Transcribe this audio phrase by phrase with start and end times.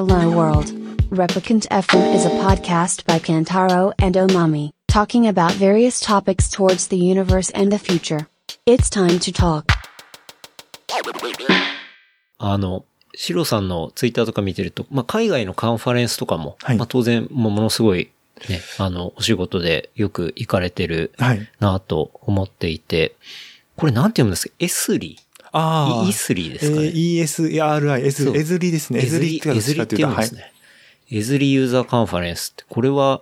[0.00, 0.72] Hello World.
[1.10, 6.96] Replicant FM is a podcast by Kantaro and Omami, talking about various topics towards the
[6.96, 8.26] universe and the future.
[8.64, 9.66] It's time to talk.
[12.38, 18.10] あの、シロさんのツイッターとか見てると、まあ、海外のカンファレンスとかも、はいまあ、当然、もうものすごい、
[18.48, 21.46] ね、あの、お仕事でよく行かれてるはい。
[21.60, 23.16] なと思っていて、
[23.76, 25.18] これなんて読むんですかエスリ
[25.52, 26.08] ああ。
[26.08, 29.00] イスリーですかね、えー ESRI、エズエズリですね。
[29.00, 30.52] エズリ、って読むんですね。
[31.10, 33.20] エズリユーザーカンファレンスって、これは、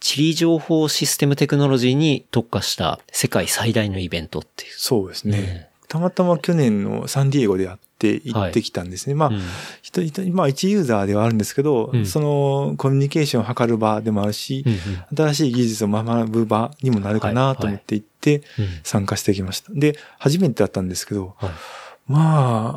[0.00, 4.72] 地理情報システムテクノロジーに特化した世界最大のイベントっていう。
[4.76, 5.70] そうですね。
[5.88, 9.14] たまたま去年のサンディエゴでやって行ってきたんですね。
[9.14, 14.78] まあ、うんまあ一ユーザーではあるんですけど、うんそのコミュニケーションを図る場でもあるし、うんうん
[15.16, 18.44] 新しい技術を学ぶ場にもなるかなと思って行ってうん
[18.82, 19.72] 参加してきました。
[19.72, 21.50] で、初めてだったんですけど、はい
[22.06, 22.20] ま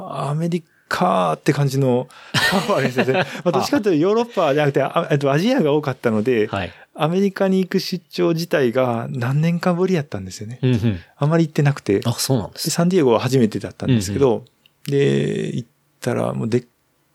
[0.09, 3.25] あ、アメリカって感じのカンファレンスですね。
[3.43, 6.71] まあ、どっちかというとヨーロッパじゃなくて、アジアが多かったので、はい。
[6.99, 10.59] アメリカに行く出張自体が何年かぶりやったんですよね。
[10.63, 10.99] うんうん。
[11.15, 12.01] あまり行ってなくて。
[12.05, 12.53] あ、そうなんで。
[12.53, 14.45] ですサンディエゴは初めてだったんですけど、
[14.87, 15.69] で、行っ
[16.01, 16.65] たらもうでっ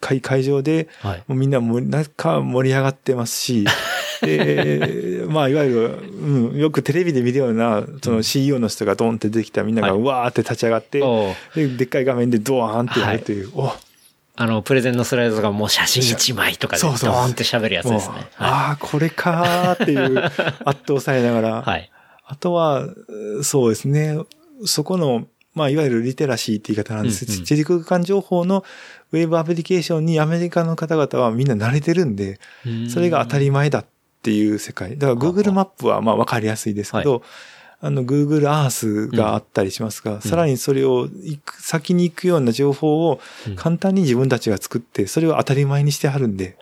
[0.01, 1.25] かい会場で、はい。
[1.27, 3.67] もうみんなもうなんか盛り上がってますし、
[4.21, 13.73] で、まあ、いわゆる、うん、よくテレビで見るような、その CEO の人がドンって出てきたみんながはいうわーって立ち上がって、おうで、でっかい画面でドワーンってやるという、お
[14.35, 18.15] あの、プレゼンのスライドとかもう写真1枚とかでドーンって喋るやつですね。
[18.15, 20.19] はああ、これかーっていう
[20.65, 21.63] 圧倒されながら、い。
[21.63, 21.91] はい。
[22.25, 22.87] あとは、
[23.43, 24.19] そうですね、
[24.65, 27.27] そこの、まあ、いわゆるリテラシーって言い方なんです。
[27.27, 27.45] うんうん。
[27.45, 28.65] 地理空間情報の
[29.13, 32.41] ウェブアプリケーションにアメリカの方々はみんな慣れてるんで、
[32.89, 33.87] それが当たり前だっ
[34.23, 34.97] ていう世界。
[34.97, 37.23] だから Google マップはまあ分かりやすいですけど、
[37.81, 43.57] あの Google Earth があったりしますが、さらにそれを行く先に行くような情報をうん。
[43.57, 46.57] 簡単に自分たちが作って、それを当たり前にしてはるんで。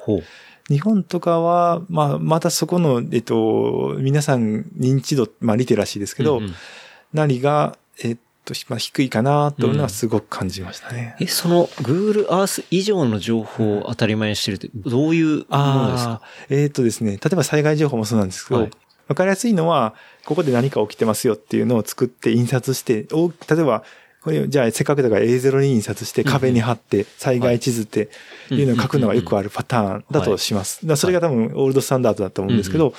[0.68, 6.54] 日本とかは、まあ、またそこの、えっと、皆さん認知度、まあ、リテラシーですけど、うんうん。
[7.12, 11.16] 何が、えっと、まあ、低いかなというのはすごく感じましたね。
[11.20, 16.22] え、その Google Earth 以上の情報を当たり前にしてるってどういうものですか？
[16.48, 19.14] えっとですね、例えば災害情報もそうなんですけど、わ、はい。
[19.14, 23.82] かりやすいのは、ここで何か起きてますよっていうのを作って印刷して、お例えば、
[24.22, 28.10] これ、じゃあせっかくだから A0 に印刷して壁に貼って災害地図って
[28.50, 28.62] い。
[28.64, 30.86] うのを書くのがよくあるパターンだとします。
[30.96, 32.92] それが多分オールドスタンダードだと思うんですけど、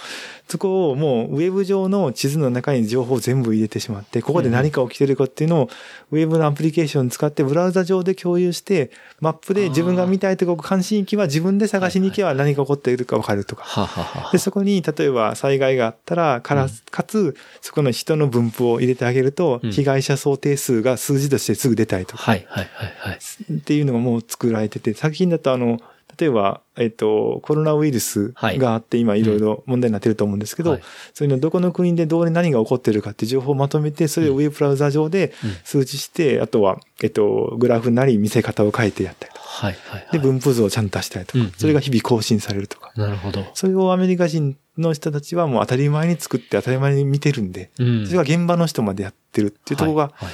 [0.52, 5.70] そこをもうウェブ上の地図の中に情報を全部入れてしまって、ここで何か起きてるかっていうのを
[6.12, 8.92] ウェブのアプリケーションを使ってブラウザ上で共有して、
[9.22, 14.30] マップで自分が見たいところ関心域は自分で探しに行けば何が起こっているか分かるとか。
[14.34, 19.72] で、そこに、例えば災害があったら、から、かつ、そこの人の分布を入れてあげると、うん。
[19.72, 23.20] 被害者想定数が数字としてすぐ出たりとか、はい、はい、はい、はい。
[23.54, 25.80] っていうのがもう作られてて、最近だとあの、
[26.22, 30.82] 例えば、えっと、コロナウイルスがあって、今いろいろ問題になってると思うんですけど、はい。
[31.16, 35.52] そういうのどこの国でどうで何が起こってるかっていう情報をまとめて、それをウェブブラウザ上でうん。
[35.64, 40.08] 数値して、あとは、えっと、グラフなり見せ方を変えてやったりとか、はい、はい。
[40.12, 41.52] で、分布図をちゃんと出したりとか、うんうん。
[41.58, 43.44] それが日々更新されるとか、なるほど。
[43.56, 48.06] それをアメリカ人の人たちはもう当たり前に作って当たり前に見てるんで、うん。
[48.06, 50.34] それが現場の人までやってるっていうところが、はいはい。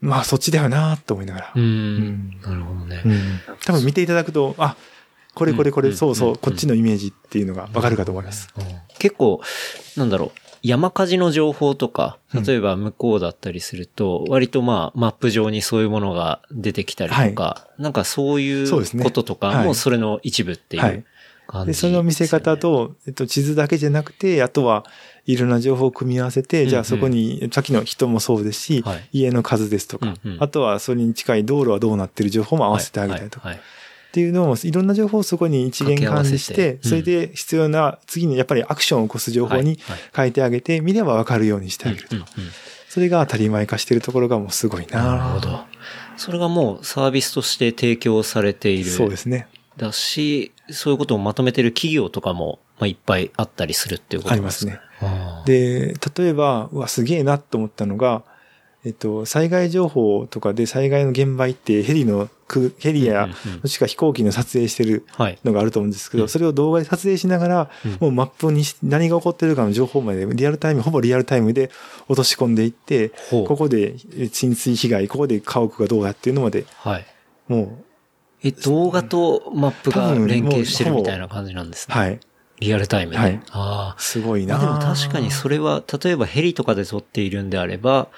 [0.00, 1.52] まあそっちだよなと思いながら。
[1.56, 2.40] ううんん。
[2.40, 3.02] なるほどね。
[3.04, 3.08] う。
[3.08, 3.40] ん。
[3.64, 4.76] 多分見ていただくと、あ、
[5.38, 6.36] これこれこれ、うんそうそう、うん。
[6.36, 8.48] こっちのイメージっていうのがわかるかと思います。
[8.58, 8.64] うん。
[8.98, 9.40] 結構、
[9.96, 10.40] なんだろう。
[10.60, 12.42] 山火事の情報とか、うん。
[12.42, 19.66] 例えば向こうだったりすると、割とまあ、マップ上にそういうものが出てきたりとか、なんかそういそうこととかはい。
[19.66, 20.94] もそれの一部っていはい。
[20.96, 21.04] う
[21.46, 24.84] 感じで、その見せ方と、えっと、地図だけじゃなくて、あとは
[25.26, 29.08] いろんな情報を組み合わせて、じゃあそこに、さっきの人もそうですし、はい。
[29.12, 33.64] 家の数ですとか、あとはそれに近い道路はどうなってる情報も合わせてあげたりとか、はいはい
[34.08, 42.16] っていうのを、いろんな情報をそこに一元管理して、それで必要な、次にやっぱりアクションを起こす情報にはい変えてあげて、見ればわかるようにしてあげると
[42.88, 45.60] それが当たり前化してるところがもうすごいななるほど。
[46.16, 48.90] それがもうサービスとして提供されている。
[48.90, 49.46] そうですね。
[49.76, 54.80] だし、そういうことをまとめてる企業とかも、まあ、いっぱいあったりするっていうことですね。
[55.00, 55.44] ますね。
[55.46, 58.22] で、例えば、うわ、すげえなと思ったのが、
[58.84, 63.28] えっと、災害情報とかで災害の現場行ってヘリの空、ヘリや
[63.60, 65.38] もしくは飛行機の撮影してるはい。
[65.44, 71.70] のがあると思うんですけど、うんそれを動画で撮影しながら、うんもうマップにし何が起こってるかの情報までリアルタイム、ほぼリアルタイムで
[72.08, 73.96] 落とし込んでいって、ここで
[74.32, 77.06] 浸水被害、ここで家屋がどうやっていうのまで、はい。
[77.48, 77.82] も
[78.44, 81.98] え、動画とマップが連携してるみたいな感じなんですう、ね。
[82.00, 82.20] はい。
[82.60, 83.18] リアルタイムで。
[83.18, 84.00] はいああ。
[84.00, 88.08] すごいなまあでも確かにそれは、例えばヘリとかで撮っているんであれば、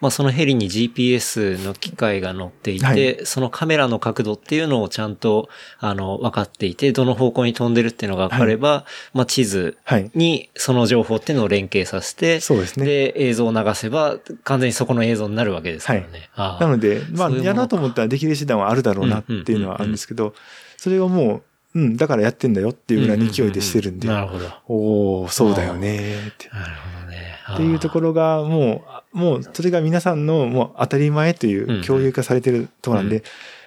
[0.00, 5.48] まあそのヘリに GPS の機械が乗っていて、はいそのカメラの角度っていうのをちゃんと、
[5.78, 8.84] あの、分かっていて、どの方向に飛んでるっていうのが分かれば、
[9.14, 10.10] まあ地図はい。
[10.14, 12.86] にその情報っていうのを連携させて、そうですね。
[12.86, 16.30] で、映像を流せば、完全にそこの映像になるわけですからね。
[16.34, 20.34] ああなので、まあ、やろうと思ったらできる手段はあるだろうなっていうのはあるんですけど、
[20.76, 21.42] それをも
[21.74, 24.44] う、うん、だからやってんだよっていうぐらいの勢いでしてるんで、なるほど。
[24.44, 26.48] なるおおそうだよねって。
[26.48, 26.56] ほ
[27.02, 27.36] どね。
[27.54, 33.22] っていうところが、もう、もう、それが皆さんのもう当たり前という共有化されてるところなんで、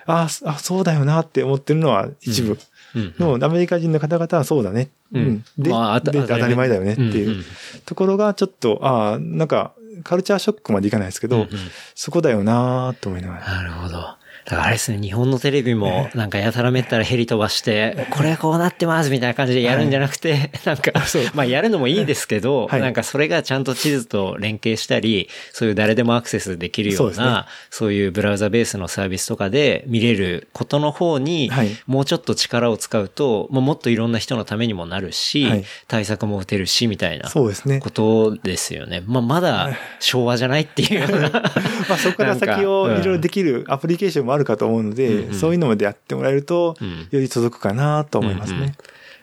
[0.06, 2.58] ああ、そうだよなって思ってるのは一部
[2.96, 4.90] ろのアメリカ人の方々はそうだね。
[5.12, 5.44] うん。
[5.58, 7.06] で、まあ当たで当たり前だよねってう。
[7.06, 7.44] んいううん
[7.86, 9.74] ところがちょっと、ああ、なんか、
[10.04, 11.50] カルチャーショックまでいかないですけど、うんうん。
[11.96, 13.46] そこだよなと思いながら。
[13.46, 14.20] なるほど。
[14.46, 20.92] だからあれですね、日本のテレビも、なんかやたらめったらヘリ飛ばして、これこうなってますみたいな感じでやるんじゃなくて、なんか
[21.36, 22.82] まあやるのもいいですけど、はい。
[22.82, 37.80] なんかそれがちゃんと地図と連携したり、そういう誰でもアクセスできるよそうな、そういうブラウザベースのサービスとかで見れることの方にはい、もうちょっと力を使うと、まあもっといろんな人のためにもなるしはい、対策も打てるし、みたいなそうですね。
[37.82, 39.04] ことですよね。
[39.06, 41.08] まあまだ昭和じゃないっていう。
[41.90, 48.58] まあそこから先をいろいろできるアプリケーションもあるかと思うので、うんうんそういうのまでやってもらえるとうん、より届くかなと思いますね。
[48.58, 48.74] うんうん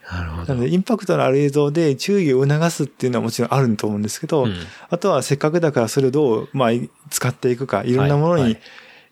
[0.09, 0.53] なるほど。
[0.53, 4.55] なので、インパクトのある映像で注意を促すっていうのはもちろんあると思うんですけど、うん
[4.89, 6.69] あとはせっかくだからそれをどう、まあ、
[7.09, 8.61] 使っていくか、いろんなものに、はいはい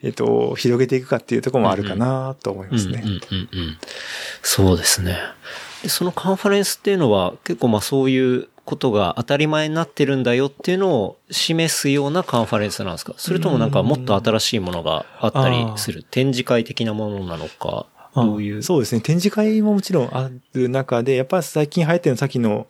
[0.04, 3.04] えっと、広げていくかっていうところもあるかなと思いますね。
[4.42, 5.18] そうですね。
[5.84, 13.14] でそのカンファレンスっていうのは結構まあそういうことが当たり前になってるんだよっていうのを示すようなカンファレンスなんですか？
[13.18, 17.86] それともなんかもっと新しいものがあったりする展示会的なものなのか？
[18.16, 18.64] どういう？
[18.64, 19.02] そうですね。
[19.02, 22.66] 展示会ももちろんある中で、やっぱり最近流行ってるのさっきの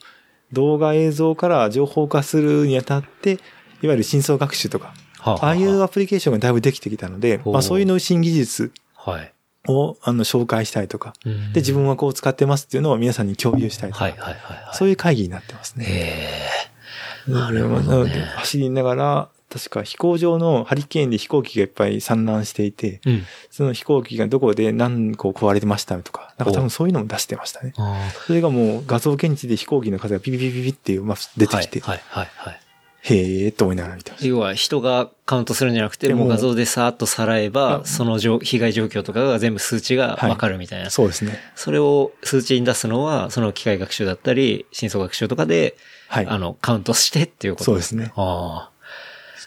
[0.52, 3.34] 動画映像から情報化するにあたって、
[3.82, 9.34] いわゆる深層学習とか、はああいうアプリケーションがだいぶできてきたので、まあそういうの新技術はい。
[9.68, 14.76] をあの紹介したいとか、うんで、自分はこう使ってますっていうのを皆さんに共有したいとか、はいはいはいはい。
[14.76, 15.86] そういう会議になってますね。
[15.88, 23.10] へなるほどね走りながら、確か飛行場のハリケーンで飛行機がいっぱい散乱していて、え。
[23.10, 23.24] うん。
[23.50, 27.74] その飛行機がどこで何個壊れてましたとか、なんか多分そういうのも出してましたね。
[27.78, 32.62] あそれがもう画像検知で飛行機の数がピピピピピっていう、まあ、出てきて、はいはいはいはい。
[33.08, 40.86] へえーと思いながら見てまし要は人がカウントするんじゃなくて、でももう画像でさーっとさらえば、あその状被害状況とかが全部数値がわかるみたいな。
[40.86, 40.92] た。
[40.92, 41.40] そうですね。
[41.56, 45.76] それを数値に出すのは、その機械学習だったり、深層学習とかで、
[46.08, 46.28] はい。
[46.28, 48.12] あの、カウントしてっていうことそうですね。
[48.16, 48.75] ああ。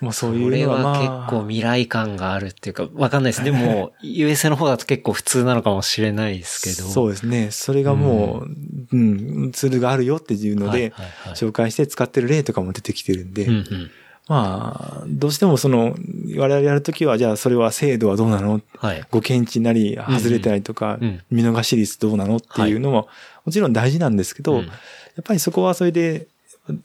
[0.00, 3.44] まあそういうのは、まはあ、結構未来感があるっていうか、わかんないです。
[3.44, 6.88] でも、USA の方だと結構普通なのかもしれないですけど。
[6.88, 7.50] そうですね。
[7.50, 8.44] それがも
[8.92, 10.92] う、うん、ツールがあるよっていうので、
[11.34, 13.90] 紹介して使ってる例とかも出てきてるんで、うんうん。
[14.28, 15.96] まあ、どうしてもその、
[16.36, 18.60] 我々やるときは、じゃあそれは精度はどうなの？
[18.76, 19.02] はい。
[19.10, 22.36] ご検知なり、外れたりとか、うん見逃し率どうなの？
[22.36, 23.08] っていうのも、
[23.44, 24.70] もちろん大事なんですけど、うん
[25.16, 26.28] やっぱりそこはそれで、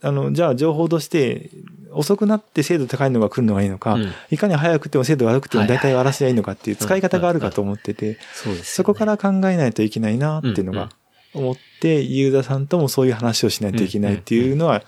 [0.02, 1.50] あの、じゃあ情報として、
[1.92, 4.12] 遅くなって精度高いのが来るのがいいのか、うん。
[4.30, 5.78] いかに早くても精度悪くてもはいはい。
[5.78, 8.18] 大体終わらせりゃいいのかっていう使い方があるかと思ってて、
[8.62, 10.90] そこから考えないといけないなっていうのが
[11.34, 14.82] 思って、ユーザーさんともそういう話をしないといけないっていうのは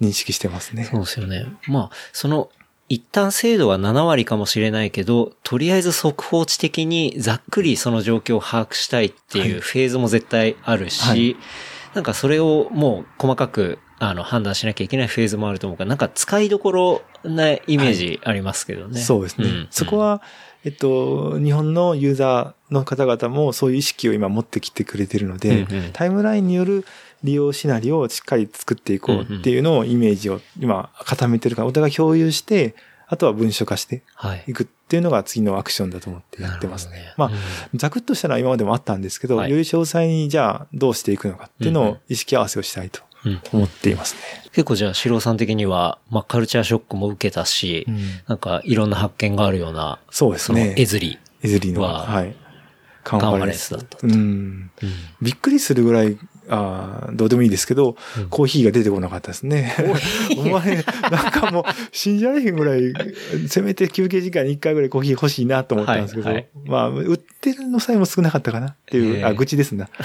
[0.00, 0.84] 認識してますね。
[0.84, 1.46] そうですよね。
[1.66, 2.50] まあ、その、
[2.88, 11.36] 一旦精度は7割かもしれないけど、とりあえず速報値的にざっくりその状況を把握したいっていうフェーズも絶対あるし、はい。
[11.94, 19.00] なんかそれをもう細かくあの判断しなきゃいけないフェーズもあると思うから、なんか使いどころなイメージありますけどね。
[19.00, 19.48] そうですね。
[19.48, 20.22] んそこ、は、
[20.64, 26.84] えっと、日本のユーザーの方々もそういう意識を今持ってきてくれてるので、うんうんタイムラインによる
[27.24, 32.76] 利用シナリオをしっかり作っていこうっていうのをイメージを今固めてるから、お互い共有して、
[33.10, 34.44] あとは文書化してはい。
[34.46, 37.14] いくっていうのが次のアクションだと思ってやってますね。
[37.16, 43.07] まあなるほどね、ざくっとしたのは今までもあったんですけど、はいより詳細にじゃあどうしていくのかっていうのを意識合わせをしたいとうん
[43.52, 44.20] 思っていますね。
[44.52, 50.74] 結構じゃあ、シローさん的には、まあ、カルチャーショックも受けたし、うんなんかいろんな発見があるような、そうですね。
[50.76, 51.18] エズリ。
[51.42, 52.34] エズリーの、ははい。
[53.04, 53.72] カンファレンス。
[53.74, 54.12] だったとうん。
[54.12, 54.70] うん
[55.22, 56.18] びっくりするぐらい、
[56.50, 59.74] あーどうでもいいですけど、うんコーヒーが出てこなかったですね。
[60.38, 60.76] お前、
[61.10, 62.92] なんかもう、信じられへんぐらい、
[63.48, 69.88] せめて休憩時間に1回ぐらいコーヒー欲しいなと思ったんですけど、はいはいまあ、売ってるのさえも少なかったかなっていう、へーあ、愚痴ですな。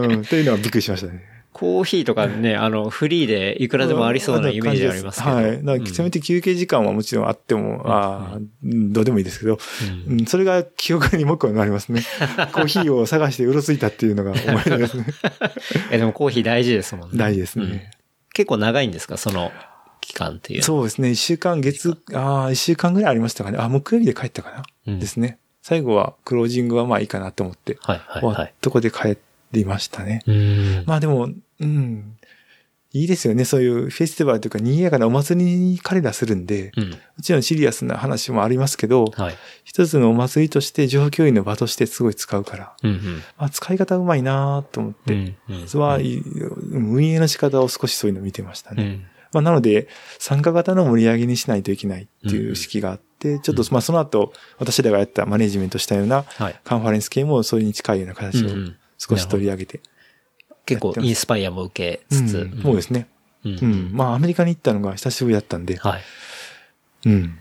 [0.00, 1.24] うん、というのはびっくりしましたね。
[1.52, 5.34] コーヒーとかね、あの、フリーでいくらでもありそうなイメージありますけど。
[5.34, 5.64] はい。
[5.64, 9.58] だからせめて休憩時間はもちろんあっても、ああ、うんどうでもいいですけど、
[10.06, 12.02] うんうん、それが記憶にもう一個なりますね。
[12.52, 15.06] コーヒーを探してうろついたっていうのが思い出ですね。
[15.90, 17.18] え、でもコーヒー大事ですもんね。
[17.18, 17.90] 大事ですうんね。
[18.34, 19.16] 結構長いんですか？
[19.16, 19.50] その、
[20.00, 20.62] 期間っていう。
[20.62, 21.10] そうですね。
[21.10, 23.58] 一週間月、ああ、一週間ぐらいありましたかね。
[23.58, 24.50] あ、木曜日で帰ったか
[24.86, 24.92] な？
[24.92, 25.38] うんですね。
[25.62, 28.54] 最後はクロージングはまあいいかなと思って、はいはいはい。
[28.60, 29.16] とこで帰
[29.52, 30.22] りましたね。
[30.26, 30.84] うん。
[30.86, 31.28] まあでも、
[31.60, 32.16] うん。
[32.92, 33.44] いいですよね。
[33.44, 36.90] そういうフェスティバルというか、賑やかなお祭りに彼らするんで、うん。
[36.90, 39.34] もちろんシリアスな話もありますけど、はい。
[39.64, 43.22] 一つのお祭りとして情報共有の場としてすごい使うから、うんうん。
[43.36, 46.16] まあ、使い方うまいなと思って、うんうんそれは、い
[46.72, 48.82] 運営の仕方を少しそういうの見てましたね。
[48.82, 49.06] うん。
[49.34, 49.88] まあ、なので、
[50.18, 56.60] 参加型の盛り上げにしないといけないっていう意識があって、ちょっと、まあ、その後、私らがやったマネジメントしたようなはい。
[56.64, 59.80] カンファレンス系もそれに近いような形をうんうん少し取り上げて。
[60.66, 62.38] 結構インスパイアも受けつつ。
[62.38, 63.08] うんそうですね。
[63.44, 63.48] う。
[63.48, 63.90] うんん。
[63.92, 66.02] まあ、アメリカに行ったのが久しぶりだったんで、はい。
[67.06, 67.38] うん。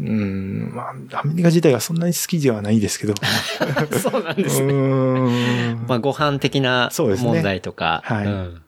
[0.00, 0.72] うん。
[0.74, 3.14] まあ、アメリカ自体がそんなに好きではないですけど。
[3.98, 5.74] そうなんでうすね。
[5.86, 8.02] まあ、ご飯的な問題とか。
[8.04, 8.62] はいうん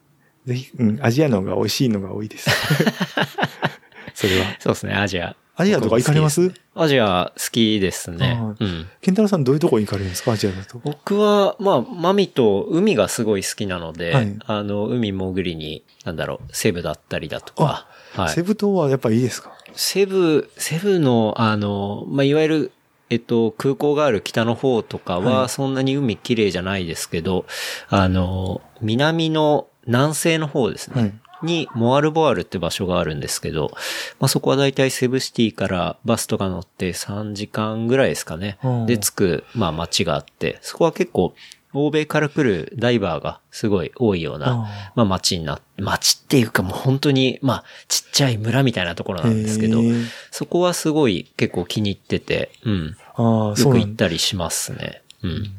[0.47, 2.51] ぜひ、うん、アジアの方が美味しいのが多いです。
[4.15, 4.47] それは。
[4.61, 5.37] そうですね、アジア。
[5.57, 6.53] アジアとか行かれます？
[6.75, 8.57] アジア好きですねあ。
[8.59, 8.87] うん。
[9.01, 10.33] ケンタロウさんどういうとこ行かれるんですか？
[10.33, 10.79] アジアだと。
[10.79, 18.29] 僕は、まあ、マミと海がすごい好きなので、はいあの、海潜りに、なんだろう、セブだったりだとか、はい。
[18.31, 19.53] セブ島はやっぱいいですか？
[19.75, 22.73] セブ、セブの、あの、まあ、いわゆる、
[23.11, 27.45] えっと、空港がある北の方とかはは、そんなに海綺麗じゃないですけど、
[27.89, 31.21] あの、南の南西の方ですね。
[31.45, 33.71] はいに、モアルボアルって場所があるんですけど、
[34.19, 38.87] まあ、そこはだいたいセブシティからバスとか乗って3時間ぐらいですかねうん。
[38.87, 41.35] で、着く、まあ、街があって、そこは結構、
[41.77, 49.83] 欧米から来るダイバーがすごい多いような、まあ、街になって、街っていうかもう本当に、まあ、ちっちゃい村みたいなところなんですけど
[50.31, 52.97] そこはすごい結構気に入ってて、うん。
[53.17, 55.03] ああ、よそうなんく行ったりしますね。
[55.25, 55.53] うん。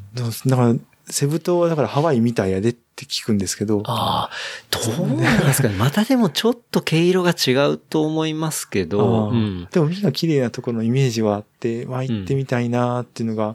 [0.46, 0.74] だから、
[1.08, 3.82] セブ島はだからハワイみたいやでって聞くんですけど。
[3.84, 4.30] ああ、
[4.70, 5.74] どうなんですかね。
[5.76, 9.68] またでもちょっと毛色が違うと思いますけど、うん。
[9.70, 13.48] でも海が綺麗なところのイメージはあって、まあ行ってみたいなっていうのが、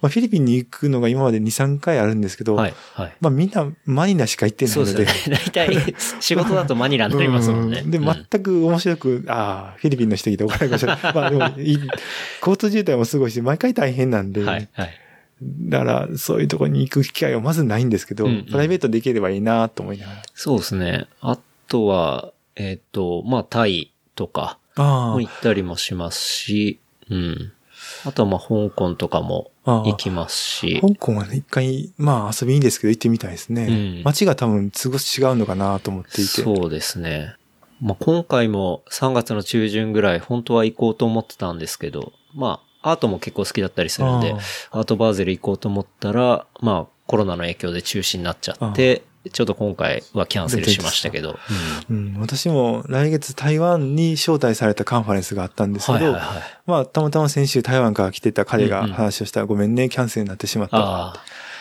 [0.00, 3.16] まあフィリピンに行くのが今まで2、3回あるんですけど、はい、はい。
[3.20, 5.04] まあみんなマニラしか行ってないそうので。
[5.04, 5.42] ですよね。
[5.52, 7.82] 大体、仕事だとマニラになりますもんね。
[7.84, 11.14] うで、うん全く面白く、ああ、フィリピンの人来て怒られるかもしれない。
[11.14, 11.88] まあでも
[12.40, 15.00] 交通渋滞もすごいし、毎回大変なんで、はい、はい。
[15.44, 20.22] だからそういうところに行く機会はまずないんですけど、うんうんプライベートで行ければいいなと思いながら。
[20.34, 21.06] そうですね。
[21.20, 26.78] あとは、えっ、と、まあ、タイとかあも行ったりもしますし、
[27.10, 27.52] うん。
[28.04, 33.66] あとはまあ、香港とかもあ行きますし、香港はね、一回、まあ遊びいいんですけど行ってみたいですね。
[33.66, 36.42] うん街が多分少し違うのかなと思っていて。
[36.42, 37.34] そうですね。
[37.80, 44.34] まあ、今回も3月の中旬ぐらい本当は行こうと思ってたんですけど、まあ、アートも結構好きだったりするんで
[44.70, 51.38] あ、アートバーゼル行こうと思ったら、まあ、コロナの影響で中止になっちゃって、ちょっと今回はキャンセルしましたけど。
[51.90, 56.42] うん、私も来月台湾に招待されたカンファレンスがあったんですけど、はいはいはい。
[56.66, 60.76] まあたまたま先週台湾から来てた彼がうんうん話をしたらごめんね、キャンセルになってしまった。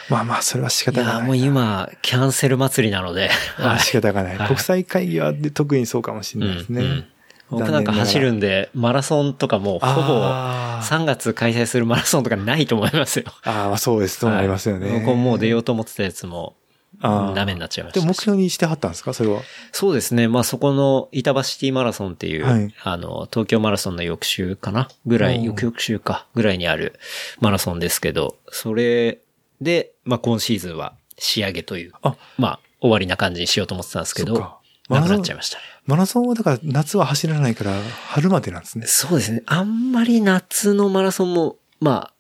[0.10, 1.24] まあまあ、それは仕方がない。
[1.24, 3.30] もう今、キャンセル祭りなので。
[3.58, 4.38] まあ仕方がない。
[4.38, 6.82] はい国際会議はで特にそうかもしれないですね。
[6.82, 7.06] うんうん
[7.54, 9.84] 僕なんか走るんで、マラソンとかもほぼ
[10.24, 13.26] あー3月開催するマラソンとかないと思いますよ。
[13.44, 14.20] ああ、そうです。
[14.20, 14.90] そうなりますよね。
[14.90, 16.56] はい僕ももう出ようと思ってたやつも、
[17.02, 18.04] ダメになっちゃいましたし。
[18.04, 19.14] でも目標にしてはったんですか？
[19.14, 19.42] それは。
[19.72, 20.28] そうですね。
[20.28, 27.00] まあそこの板橋シティマラソンっていう、はいあの、東京マラソンの翌週かなぐらい、翌々週かぐらいにある
[27.40, 29.20] マラソンですけど、それ
[29.62, 34.58] で、まあ今シーズンは仕上げという、あまあ終わりな感じにしようと思ってたんですけど
[34.90, 35.64] なくなっちゃいましたね。
[35.86, 37.74] マラソンはだから夏は走らないから
[38.08, 38.88] 春までなんですね。
[38.88, 39.44] そうですね。
[39.46, 42.14] あんまり夏のマラソンも、まあ、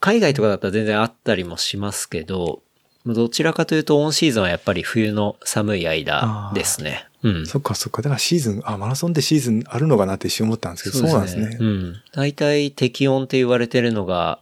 [0.00, 2.62] 海外とかだったら全然あったりもしますけど、
[3.06, 7.06] どちらかというとオンシーズンはやっぱり冬の寒い間ですね。
[7.22, 7.46] うん。
[7.46, 8.02] そっかそっか。
[8.02, 11.56] だからシーズン、あ、マラソンってシーズンあるのかなって一瞬思ったんですけど、そうなんですね。
[11.60, 11.94] うん。
[12.12, 14.40] 大体適温って言われてるのが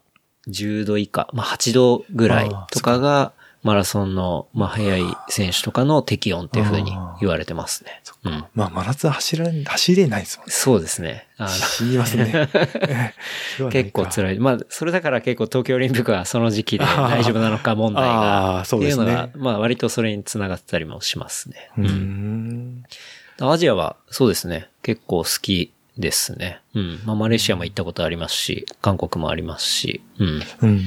[0.48, 3.32] 10度以下、まあ8度ぐらいとかが
[3.64, 8.02] マラソンの、まあ速い選手とかの適温っていう風に言われてますね。
[8.24, 8.44] うん。
[8.54, 10.52] まあ、真夏は走らん、走れないですもんね。
[10.52, 11.26] そうですね。
[11.38, 12.48] あの死にますね。
[13.72, 14.38] 結構か辛い。
[14.38, 18.62] まあ、それだから結構東京オリンピックはその時期で大丈夫なのか問題あが。
[18.62, 21.70] ーそうですねっていうのが、まあ割とそれに繋がってたりもしますね。
[21.78, 22.84] うーん。
[23.40, 24.68] アジアはそうですね。
[24.82, 26.60] 結構好きですね。
[26.74, 27.00] うん。
[27.04, 30.42] まあマレーシアも行ったことありますし、韓国もありますし、うん。
[30.62, 30.82] うん。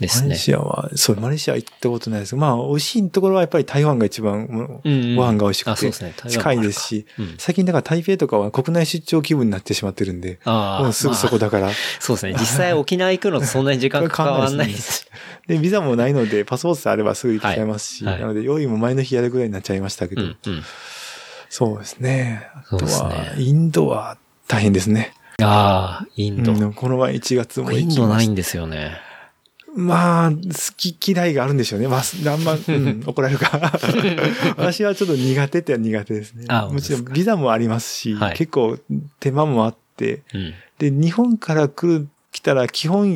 [0.00, 0.38] ですねマレー。
[0.38, 11.70] シアは、そう、マレーシア行ったことないですまあ、美味しいところはやっぱり台湾が一番、もううんうんご飯が美味しくてあそうですね、台湾も近いですしうん、最近だから台北とかは国内出張気分になってしまってるんで、ああもうすぐそこだから。
[12.00, 12.32] そうですね。
[12.32, 15.08] 実際沖縄行くのとそんなに時間かかわんないです。
[15.46, 20.62] で、ビザもないので、パスポートさえあればすぐ行けちゃいますし、はいはいなので、用意も前の日やるぐらいになっちゃいましたけど、うん、うん。
[21.48, 22.46] そうですね。
[22.54, 25.12] あとは、ねインドは大変ですね。
[25.40, 26.52] ああ、インド。
[26.52, 28.98] うんこの前1月もインドないんですよね。
[29.76, 30.36] まあ、好
[30.76, 31.86] き嫌いがあるんでしょうね。
[31.86, 32.02] まあ、
[32.32, 33.78] あんま、うん、 怒られるか。
[34.56, 36.46] 私はちょっと苦手っては苦手ですね。
[36.48, 38.78] あもちろんビザもありますし、はい結構
[39.20, 40.54] 手間もあって、うん。
[40.78, 43.06] で、日本から来る、来たら基本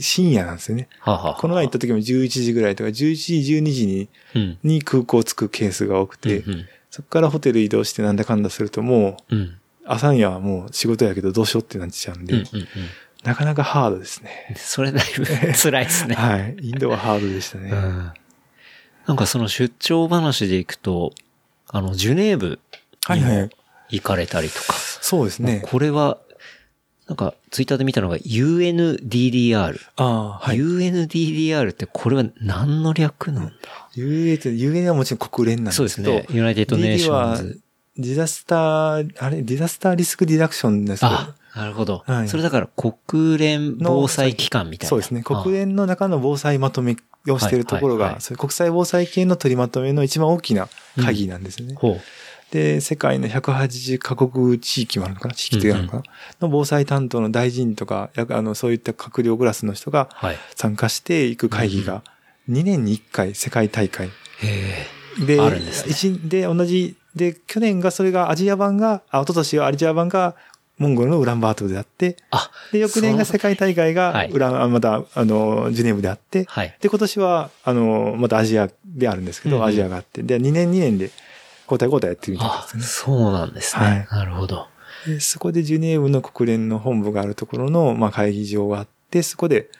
[0.00, 0.88] 深夜なんですよね。
[1.00, 4.58] はあはこの前行った時も11時ぐらいとか、11時、12時にうん。
[4.64, 9.54] に空港着くケースが多くて、うんそこからホテル移動してなんだかんだするともう、うん。
[9.88, 9.94] うん。
[9.94, 12.66] 朝にはもう仕事やけどどうしようってなっちゃうんで、うんうんうん。
[13.24, 14.54] なかなかハードですね。
[14.56, 16.14] それだいぶ 辛いですね。
[16.14, 16.56] はい。
[16.60, 17.70] インドはハードでしたね。
[17.70, 18.12] うん。
[19.06, 21.12] なんかその出張話でいくと、
[21.66, 22.60] あの、ジュネーブ
[23.10, 23.50] にもはいはい。
[23.90, 24.74] 行かれたりとか。
[25.00, 25.62] そうですね。
[25.64, 26.18] これは、
[27.06, 29.80] なんか、ツイッターで見たのが UNDDR。
[29.96, 30.58] ああ、はい。
[30.58, 33.52] UNDDR ってこれは何の略なんだ
[33.96, 36.36] ？UA って、UA はもちろん国連なんそうでけど、ですすね。
[36.36, 37.60] ユナイテッドネーシ DD ョンはズ。
[37.98, 42.04] ディザスター、あれ、ディザスターリスクディダクションですけどあ、なるほど。
[42.06, 44.88] はいそれだから国連防災機関みたいな。
[44.88, 45.22] そうですね。
[45.22, 46.96] 国連の中の防災まとめ
[47.28, 51.74] をしているところが、はいはいはいそういう国際防災系の取りまとめの一番大きな鍵なんですね。
[51.82, 52.00] う。
[52.50, 56.02] で、世界の180カ国地域もあるのかな地域っていうのかな、
[56.40, 60.36] の防災担当の大臣とか、やあの、そういった閣僚クラスの人がはい。
[60.54, 62.02] 参加していく会議が、
[62.48, 64.10] 2年に1回世界大会。
[64.40, 64.86] へ
[65.26, 70.34] で、あるんですね一で、同じ、で、去年がそれがアジア版が、あ、一昨年はアジア版が
[70.78, 76.74] モンゴルのウランバートルであって、あ、で、翌年が世界大会がはいウラン、あまた、あの、ジュネーブであって、はい。
[76.80, 81.10] で、今年は、あの、またアジアであるんですけど、うんうんアジアがあって、で、2年2年で
[81.64, 82.82] 交代交代やってるみたで、すね。
[82.84, 83.84] そうなんですね。
[83.84, 84.68] はいなるほど。
[85.06, 89.70] でそこでジュネーブの国連の本部があるところの、まあ、会議場があって、そこで、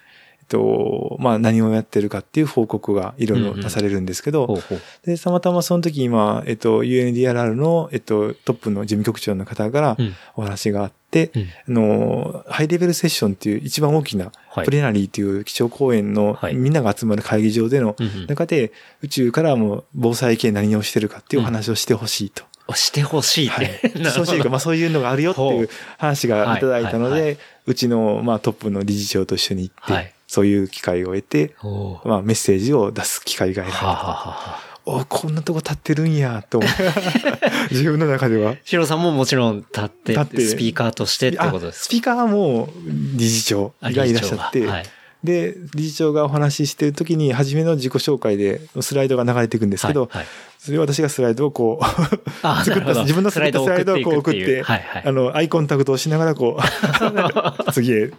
[0.48, 4.58] と、まあ、何をやってるかっていう報告がいろいろ出されるんですけど。
[5.04, 10.14] で、たまたまその時今、えっと、UNDRR の、えっと、トップの事務局長の方からうん。
[10.36, 11.42] お話があって、うん。
[11.42, 17.94] あの、ハイレベルセッションっていう一番大きな、はいプレナリーっていう基調講演のはいみんなが集まる会議場での
[18.26, 22.44] 中で、宇宙からも防災系何をしてるかっていうお話をしてほしいと。
[22.66, 23.88] あしてほしいっはいて。
[23.98, 31.56] なるほどそうしいか、まあそういうのがあるよっていう話がいただいたので、うちのまあトップの理事長と一緒に行って、はいそういう機会を得て、
[32.04, 34.68] まあメッセージを出す機会が得られた。
[34.84, 36.60] おこんなとこ立ってるんや、と。
[37.70, 38.56] 自分の中では。
[38.64, 40.40] シロさんももちろん立って、立って。
[40.46, 42.68] スピーカーとしてってことですあスピーカーはもう
[43.16, 44.06] 理事長あが。
[44.06, 44.86] いらっしゃって、理事長がはい。
[45.24, 50.26] で、理事長がお話ししてる時に、初めの自己紹介でスライドが流れていくんですけど、はいはい。
[50.58, 51.84] それを私がスライドをこう、
[52.42, 58.10] あ作った、自分の作ったスライドをこう送ってあの、アイコンタクトをしながらこう、 次へ、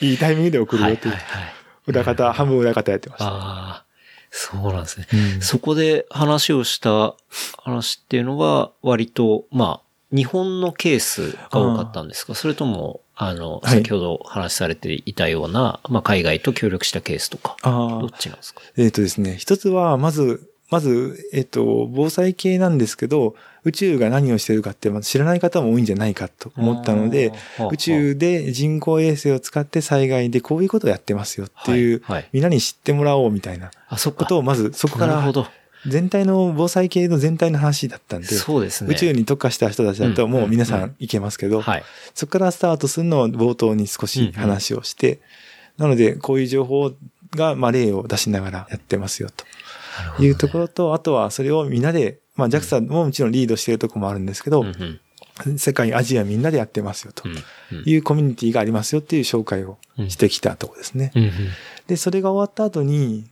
[0.00, 1.14] いいタイミングで送るよっていう。
[1.14, 1.52] はいはいはい。
[1.86, 3.26] 裏方、半分裏方やってました。
[3.26, 3.84] ああ、
[4.30, 5.06] そうなんですね。
[5.12, 5.40] うん。
[5.40, 7.14] そこで話をした
[7.58, 12.34] 話っていうのは、割と、まあ、日本のケースが多かったんですか？
[12.34, 13.78] それとも、あの、はい。
[13.78, 18.60] 先ほど話されていたような、まあ、海外と協力したケースとか、あどっちなんですか？
[18.76, 27.32] えっ、とですね、一つは、まず、まず、えっ、と、防災系なんですけど、宇宙が何をしてるかって、知らない方も多いんじゃないかと思ったので、
[27.70, 33.70] 宇宙で人工衛星を使って災害でこういうことをやってますよっていう、みんなに知ってもらおうみたいな。
[34.16, 35.32] ことを、まずそこから。
[35.86, 38.92] 全体の防災系の全体の話だったんで、そうですね。
[38.92, 41.82] 宇宙に特化した人たちだともう皆さうんいけますけど、はい。
[42.14, 45.20] そこからスタートするのを冒頭に少し話をして、
[45.78, 46.92] なので、こういう情報
[47.34, 49.30] が、まあ、例を出しながらやってますよ、
[50.16, 54.64] というところと、あとはそれをみんなで、まあ、JAXA ももちろんリードしているところもあるんですけど、
[55.56, 57.24] 世界、アジアみんなでやってますよ、と。
[57.86, 61.12] いうコミュニティがありますよっていう紹介をしてきたところですね。
[61.86, 63.26] で、それが終わった後に、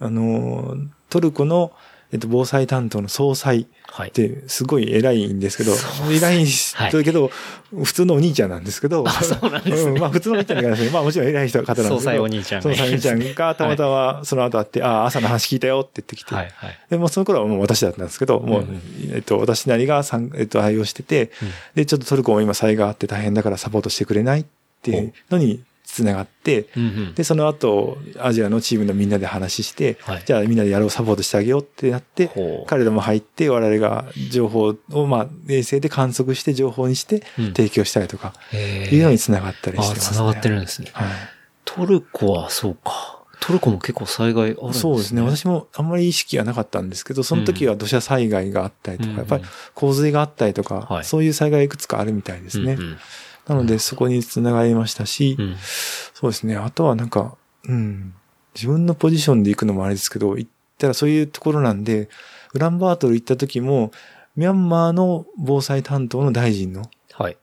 [0.00, 0.76] あの、
[1.10, 1.72] トルコの、
[2.14, 4.10] えっと、防災担当の総裁はい。
[4.10, 4.12] っ。
[4.12, 6.92] てすごい偉いんですけどそう、偉いんはい。
[6.92, 7.28] だけど、
[7.82, 9.90] 普通のお兄ちゃんなんですけど、そうなんですね。
[9.90, 10.90] うんまあ普通のお兄ちゃんですね。
[10.90, 12.70] まあもちろん偉い人方なんですけど、総裁お兄ちゃんが。
[12.70, 16.78] 総裁お兄ちゃんがたまたまその後会って、ああ、朝の話聞いたよって言ってきて、はいはい。
[16.88, 18.80] で、もうその頃はもう私だったんですけど、もう、うんうん。
[19.12, 21.32] えっと、私なりが参、えっと、愛用してて、
[21.74, 24.44] で、ちょっとトルコも今災害あって大変だからサポートしてくれないっ
[24.82, 25.64] ていうのに
[25.94, 32.30] 繋がって、うんうんで、その後、アジアのチームのみんなで話して、はいじゃあみんなでやろう、サポートしてあげようってなって
[32.66, 39.18] 彼らも入って、我々が情報を、まあ、衛星で観測して情報にしてうん提供したりとか、へいうのにえ。
[39.18, 40.16] 繋がったりしてあ、ます、ね。
[40.16, 40.90] 繋がってるんですね。
[40.92, 41.08] はい。
[41.64, 43.20] トルコはそうか。
[43.40, 44.72] トルコも結構災害あるんですね。
[44.74, 45.20] そうですね。
[45.20, 52.72] 私もあんまり意識はなかったんですけど、その時は土砂災害があったりとか、うんやっぱり洪水があったりとか、はいそういう災害がいくつかあるみたいですね。
[52.72, 52.96] うんうん
[53.46, 55.56] なので、そこに繋がりましたし、うん
[56.14, 56.56] そうですね。
[56.56, 57.36] あとはなんか、
[57.68, 58.14] うん。
[58.54, 62.08] 自分のポジションで行くのもあれですけど、行ったらそういうところなんで、
[62.54, 63.90] ウランバートル行った時も、
[64.36, 67.36] ミャンマーの防災担当の大臣のっはい。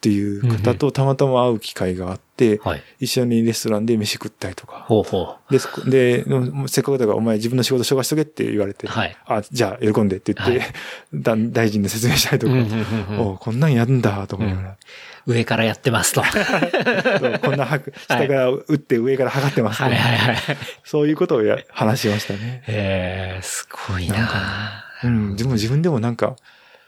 [0.00, 2.25] ていう方とたまたま会う機会があって、
[2.62, 2.82] はい。
[3.00, 4.84] 一緒にレストランで飯食ったりとか。
[4.88, 10.66] ほうほで、そこで、のせっかくだからお前自分の仕事紹介しとけって言われて、はいあ、じゃあ喜んでって言って、は
[11.14, 12.50] だ大臣の説明したりとう。
[12.50, 14.76] か、うんうんうんうんおこんなんやるんだと思いながら、
[15.26, 16.22] 上からやってますと。
[17.42, 20.36] こんなは 下から打って上から測ってますと、いはいはい。
[20.84, 22.62] そういうことをや話しましたね。
[22.66, 26.36] えー、すごいなうん、でも自分でもなんか、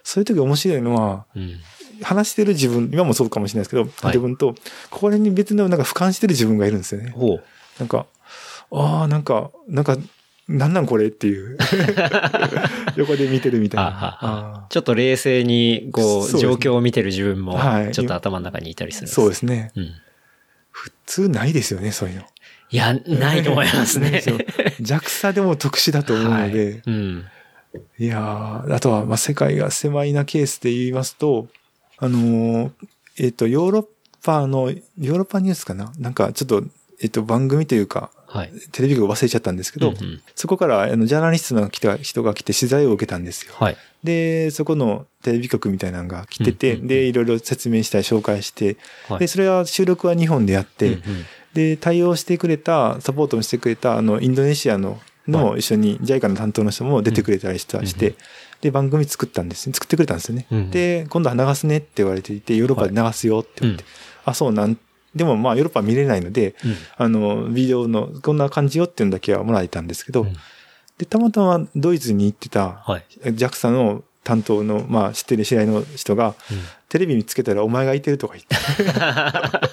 [0.02, 1.61] そういう時面白いのは、うん。
[2.02, 4.54] 話してる自分、今もそうかもしれないですけど、はい自分と、
[4.90, 7.11] これに別のなんか俯瞰してる自分がいるんですよね。
[7.11, 7.44] ほう。
[7.78, 8.06] なんか、
[8.70, 9.96] ああ、なんか、なんか、
[10.48, 11.58] なんなんこれっていう。
[12.96, 14.66] 横で見てるみたいな。
[14.70, 19.14] ちょっと冷静に、こう、状況を見てる自分も、はいちょっと頭の中にいたりすーるんです。
[19.14, 19.72] そうですね。
[19.76, 19.90] うん。
[20.70, 22.22] 普通ないですよね、そういうの。
[22.70, 24.22] いや、ないと思いますね。
[24.80, 27.24] 弱さでも特殊だと思うので、はいうん。
[27.98, 31.48] い、やーあとは、まあ、世界が狭いなケースで言いますと、
[32.00, 32.70] あのー
[33.20, 33.87] えっ、と、ヨーロッ
[34.22, 35.92] パの、ヨーロッパニュースかな？
[35.98, 36.62] なんか、ちょっと、
[37.00, 38.52] えっ、と、番組というか、はい。
[38.72, 40.22] テレビ局忘れちゃったんですけど、うんうん。
[40.34, 43.54] そこから、あの、ジャーナリストの来た人が来て取材を受けたんですよ。
[43.56, 43.76] はい。
[44.04, 48.76] で、そこのテレビ局みたいなのが来てて、うんうんうんで、いろいろ説明したり紹介して、
[49.08, 49.18] はい。
[49.20, 51.00] で、それは収録は日本でやって、うんうん。
[51.54, 58.14] で、対応してくれた、サポートもしてくれた、あの、インドネシアの、の一緒に JICA の担当の人も出てくれたりした、して、
[58.61, 59.73] で、番組作ったんですね。
[59.75, 60.47] 作ってくれたんですよね。
[60.51, 63.88] うんで、今度は流すねって言われていて、ヨーロッパで流すよって言って、うん。
[64.25, 64.77] あ、そうなん、
[65.14, 66.75] でもまあヨーロッパは見れないので、うん。
[66.97, 70.33] あの、ビデオのこんな感じよっていうのだけはもらえたんですけど、うん。
[70.99, 73.05] で、たまたまドイツに行ってた、はい。
[73.23, 76.35] JAXA の担当の、まあ知ってる知り合いの人が、
[76.88, 78.85] テレビ見つけたらお前がいてるとか言って。
[78.94, 79.70] だか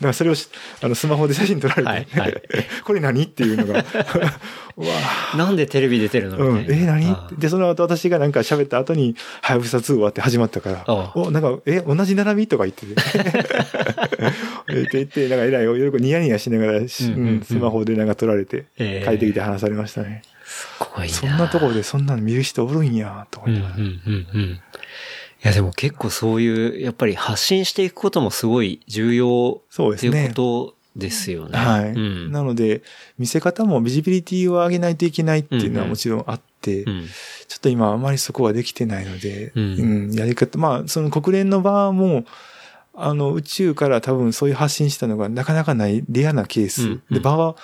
[0.00, 0.48] らそれをし
[0.82, 2.42] あのスマホで写真撮られて、はいはい。
[2.84, 3.84] これ何っていうのが、
[5.36, 6.36] なんでテレビ出てるの？
[6.38, 6.82] うん、みたいな。
[6.82, 7.10] え、何？
[7.10, 12.46] あで、その後私がなんか喋った後に、はやぶさ2終わって始まったから、あお、なんか、え、同じ並び？
[12.46, 12.94] とか言ってて。
[14.68, 17.28] えって言って、なんかえらい、よくニヤニヤしながら、しうんうんうん。
[17.28, 20.22] うんスマホでなんか撮られて、えー帰ってきて話されましたね。
[20.44, 21.12] すごいな。
[21.12, 23.76] そんなところでそんなの見る人おるんや、とうんうん思いながら。
[23.76, 24.60] うんうん。
[25.46, 31.56] いやでも結構そういう、やっぱり発信していくこともすごい重要そうですねいうことですよね。
[31.56, 31.90] はい。
[31.90, 32.32] うん。
[32.32, 32.82] なので、
[33.16, 37.06] 見せ方もビジビリティを上げないといけないっていうのはうんうんもちろんあって、うん
[37.46, 42.24] ちょっと今あまりそこはできてないので、うんうんやり方、まあ、その国連の場も、
[42.92, 46.82] あの、宇宙から多分そういう発信したのがなかなかないレアなケース。
[46.82, 47.54] うんうんで、場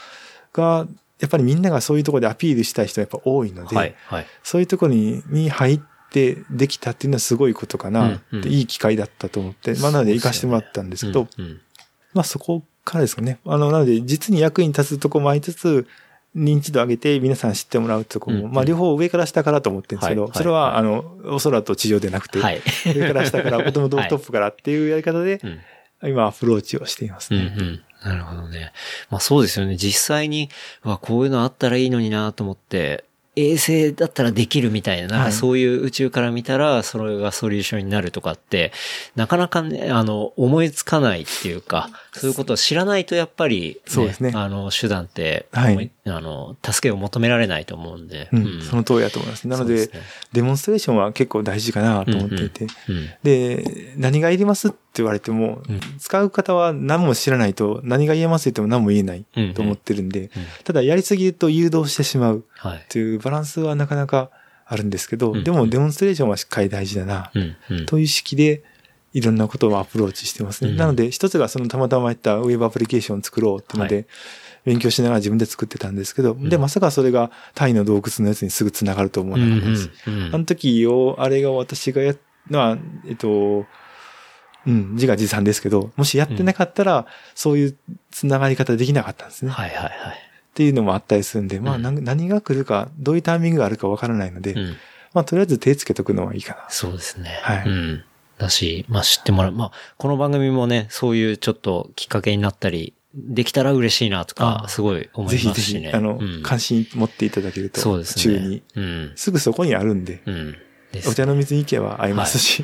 [0.53, 0.87] が、
[1.19, 4.27] やっぱりみんながそういうところでアピールしたい人がやっぱ多いので、はい、はい。
[4.43, 11.61] そういうところにに入ってできたっていうのはすごいことかな、うんうんいい機会だったと思って、まあ、なので行かしてもらったんですけど、うんうん
[12.15, 13.39] まあそこからですかね。
[13.47, 15.87] あの、なので実に役に立つとこもありつつ、
[16.37, 22.61] 認知度上げて皆さん知ってもらうとこも、うんうんまあ両方上から下からと思ってるんですけど、はいはいそれは、あの、お空と地上でなくて、はい。
[22.87, 25.61] 上から下から、ボトムトはいップからっていうやり方で、うん
[26.05, 27.55] 今アプローチをしていますね。
[27.57, 27.83] うんうん。
[28.05, 28.73] なるほどね。
[29.09, 29.77] まあそうですよね。
[29.77, 30.49] 実際に、
[30.83, 35.31] わ、こういうのあったらいいのになと思って、衛星だったらできるみたいな、なんはい。
[35.31, 38.73] かそういう宇宙から見たら、それがソリューションになるとかって、
[39.17, 44.33] なかなかね、あの、思いつかないっていうか、そういうことを知らないとやっぱり、そうですね。
[44.35, 48.29] あの、手段って、はいあの、助けを求められないと思うんで。
[48.33, 49.47] うん、その通りだと思います。
[49.47, 50.01] なのでですね
[50.33, 52.67] デモンストレーションは結構大事かなと思っていて。
[52.89, 53.11] うん。
[53.23, 60.29] で、何がいりますって言われても、うん使う方は何も知らないと、何が言えますって言っても何も言えないと思ってるんで、うん
[60.65, 62.85] ただやりすぎると誘導してしまうはい。
[62.89, 64.31] というバランスはなかなか
[64.67, 67.57] あるんですけど、うんでもデモンストレーションはしっかり大事だな、うん。
[67.71, 67.87] うん。
[67.87, 68.65] という意識で
[69.13, 70.71] いろんなことをアプローチしてますね。
[70.71, 74.03] うんなので一つがそのたまたま言ったウェブアプリケーションを作ろうっていうので、は
[74.65, 79.91] 勉強しながら自分で作ってたんですけど、で、まさかそれがタイの洞窟のやつにすぐ繋がると思わなかったです。
[80.07, 82.17] あの時を、あれが私がやっ、
[82.49, 83.67] まあ、えっと、
[84.65, 87.77] うん、自画自賛ですけど、もしやってなかったら、そういう
[88.13, 89.51] 繋がり方できなかったんですね。
[89.51, 89.93] はいはいはい。
[89.93, 94.77] っていうのもあったりするんで、まあ、何が来るか、どういうタイミングがあるかわからないので、うん。
[95.15, 96.67] まあ、とりあえず手つけとくのはいいかな。
[96.69, 97.41] そうですね。
[97.43, 98.05] はいうん。
[98.39, 99.53] だし、まあ知ってもらう。
[99.53, 105.91] まあ、この番組もね、そういうちょっときっかけになったり、できたら嬉しいなとか、あすごい思ぜひぜいますしね。
[105.91, 108.35] ひ、あの、うん関心持っていただけると、そうですね。
[108.35, 108.63] 中に。
[108.77, 109.13] うん。
[109.17, 110.57] すぐそこにあるんで、うん。
[110.93, 112.63] ですお茶の水に行けば会えますし、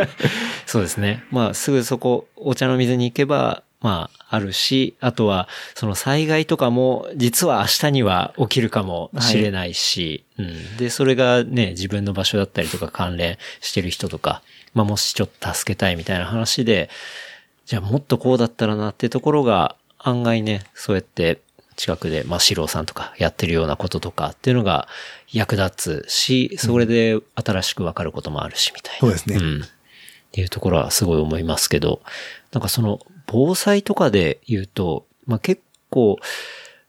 [0.66, 1.24] そうですね。
[1.30, 10.76] まあ、すぐそこ、お茶の水に行けば、まあ、あるし、あとは、その災害とかも、実は明日には起きるかもしれないし、うん。
[10.78, 14.42] で、それがね、自分の場所だったりとか関連してる人とか、
[14.74, 16.90] まあ、もしちょっと助けたいみたいな話で、
[17.68, 21.42] じゃあもっとこうだったらなってところが、案外ね、そうやって
[21.76, 24.88] 近くで、まあ、四郎さんとかやってるようなこととかっていうのが
[25.30, 28.98] 役立つし、それで新しくわかることもあるし、みたいな。
[29.00, 29.62] そうですねん。
[29.62, 29.66] っ
[30.32, 32.00] ていうところはすごい思いますけど、
[32.52, 36.16] なんかその、防災とかで言うと、まあ、結構、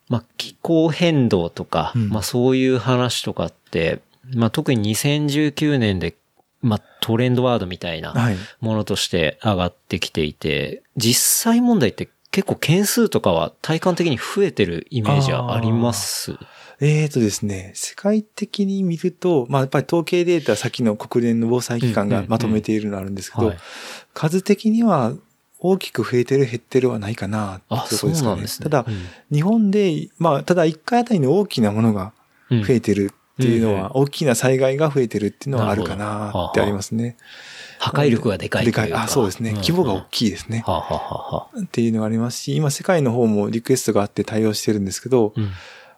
[0.07, 3.99] まあ、気候変動とか、うんまあ、そういう話とかって、
[4.33, 6.15] まあ、特に2019年で、
[6.61, 8.37] まあ、トレンドワードみたいなはい。
[8.59, 16.37] ものとして上がってきていて、実際問題って結構件数とかは体感的に増えてるイメージはあります。
[16.81, 23.57] えーとですね、世界的に見ると、まあやっぱり統計データ、さっきの国連の防災機関がまとめているのあるんですけど、はい
[24.13, 25.13] 数的には
[25.59, 28.41] 大きく増えてる減ってるはないかなあ、ってとですかね。
[28.43, 28.47] ね。
[28.47, 28.85] ただ、
[29.31, 32.13] 日本で、まあ、ただ1回あたりの大きなものが
[32.51, 37.15] うん、増えてるっていうのうんは、大きな災害が増えてるっていうのはあるかなってありますね。
[37.80, 38.65] 破壊力がでかい。
[38.65, 38.93] でかい。
[38.93, 39.54] あ、そうですね。
[39.54, 40.65] ん規模が大きいですね。
[40.67, 45.52] っていうのがありますし、今世界の方もリクエストがあって対応してるんですけど、うんやっ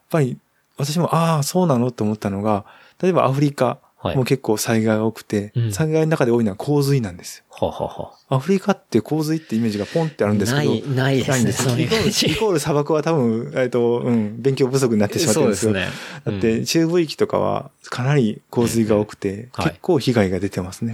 [0.09, 0.37] ぱり
[0.77, 1.89] 私も、ああ、そうなの？
[1.91, 2.65] と思ったのが、
[3.01, 7.43] 例えばアフリカはいも結構災害が多くて、うん災害の中で多いのは洪水なんですよ。
[7.51, 11.63] はあはあはアフリカって洪水ってイメージがポンってあるんですけど、ない、ないですね、ないんです。
[11.79, 12.35] イコールイジ。
[12.37, 15.73] コール砂漠は多分、えっと、うん、勉強不足になってしまってるんですよ。
[15.73, 15.87] ね。
[16.25, 20.93] だって、中部域とかはかなり洪水が多くて、はい結構被害が出てますね。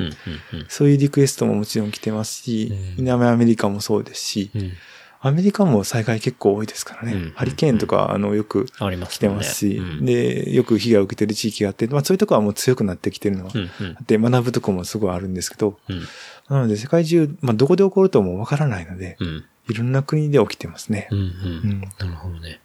[0.68, 4.72] そういうリクエストももちろん来てますし、うん南アメリカもそうですし、うん。
[5.20, 7.14] アメリカも災害結構多いですからね。
[7.14, 16.02] うんハリケーンとか、あの、よくあります来てますし、うんで、よく被害を受けてる地域があって、まあそういうとこはもう強くなってきてるのは、うん、うんあって学ぶとこもすごいあるんですけど、うん。
[16.50, 19.46] なので世界中、まあどこで起こるともわからないので、うん。
[19.70, 21.16] いろんな国で起きてますねう。
[21.16, 21.82] ん、ううんん。
[21.82, 22.60] なるほどね。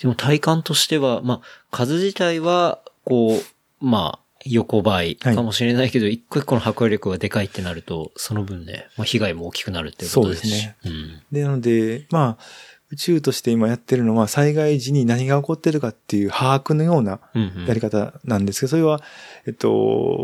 [0.00, 10.50] でも体感としては、まあ、数自体は、こう、まあ、横ばいかもしれないけど、一個一個の破壊力がでかいってなると、その分ね、まあ、被害も大きくなるっていうことですし。
[10.50, 11.22] そうですねうん。
[11.32, 12.44] で、なので、まあ、
[12.90, 17.20] 宇宙として今やってるのは災害時に何が起こってるかっていう把握のような。
[17.66, 19.02] やり方なんですけど、それは、
[19.46, 19.68] えっと、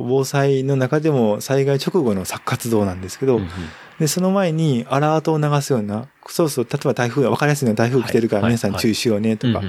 [0.08, 3.48] 防災の中でも災害直後の活動なんですけど、うんうん
[3.98, 9.62] で、その前にアラートを流すような、そうそう、例えば台風が分かりやすいのは台風来てるからはい皆さん注意しようねとか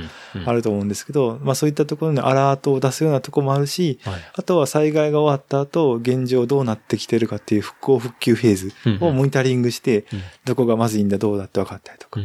[0.45, 4.13] あると思うんですけど、まあそういったところにアラートを出すようなところもあるし、はい。
[4.33, 8.55] あとは災害が終わった後、現状どうなってきてるかっていう復興復旧フェー
[8.99, 12.19] ズをモニタリングしてうん、どこがまずいんだどうだって分かったりとか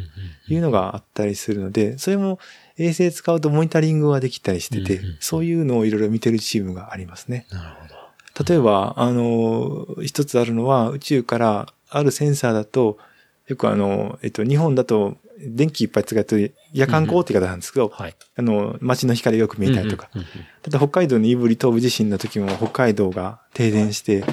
[0.48, 2.38] いうのがあったりするので、それも
[2.78, 7.46] 衛星使うとモニタリングができたりしててそういうのをいろいろ見てるチームがありますね。
[7.50, 8.00] なるほど。
[8.48, 12.98] 例えば、あの、一つあるのは、宇宙からあるセンサーだと、
[13.46, 18.14] よくあの、えっと、日本だと、電気いっぱい使ってる夜間光って言い方なんですけど、はい。
[18.36, 20.10] あの、街の光がよく見えたりとか。
[20.14, 20.26] うんうん
[20.62, 24.24] ただ北海道の胆振東部地震の時も北海道が停電して、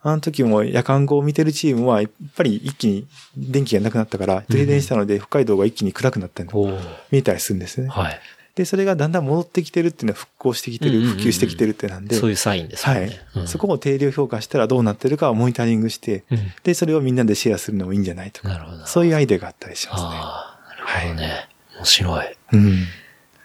[0.00, 7.88] あの時も夜間光を見てるチームは、やっぱり一気に電気がなくなったから、停電したので北海道が一気に暗くなったりとかおー見えたりするんですね。
[7.88, 8.20] はい。
[8.54, 13.20] で、それがだんだん戻ってきてるっていうのは復興してきてる、普及してきてるってなんで、そういうサインですよはい。
[13.46, 18.86] そこを定量評価したらどうなってるかをモニタリングして、うんで、それをみんなでシェアするのもいいんじゃないとか、なるほど。
[18.86, 20.08] そういうアイデアがあったりしますね。
[20.12, 21.48] ああ、なるほどね。
[21.76, 22.36] 面白い。
[22.52, 22.86] うん。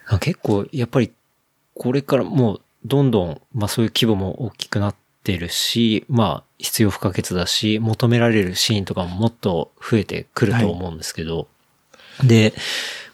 [0.08, 1.12] あ結構、やっぱり、
[1.74, 11.48] これからもう、どんどん、まあそういう規模も大きくなってるし、まあ必要不可欠だし、求められるシーンとかももっと増えてくると思うんですけど、
[12.24, 12.54] で、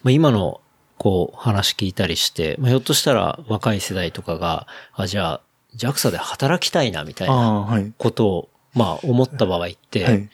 [0.04, 0.62] まあ今の、
[1.04, 5.42] こう話聞いたりして、まあひょっとしたら若い世代とかが、あ、じゃあ、
[5.76, 7.68] JAXA で働きたいな、みたいな。
[7.98, 10.30] ことを、まあ思った場合って、はい。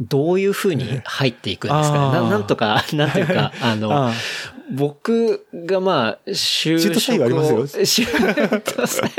[0.00, 2.20] どういうふうに入っていくんですかね？
[2.22, 4.12] ななんとか、 なんていうか、あの、あ
[4.72, 9.10] 僕がまあ、就シュート職採用ありますよを、シュート採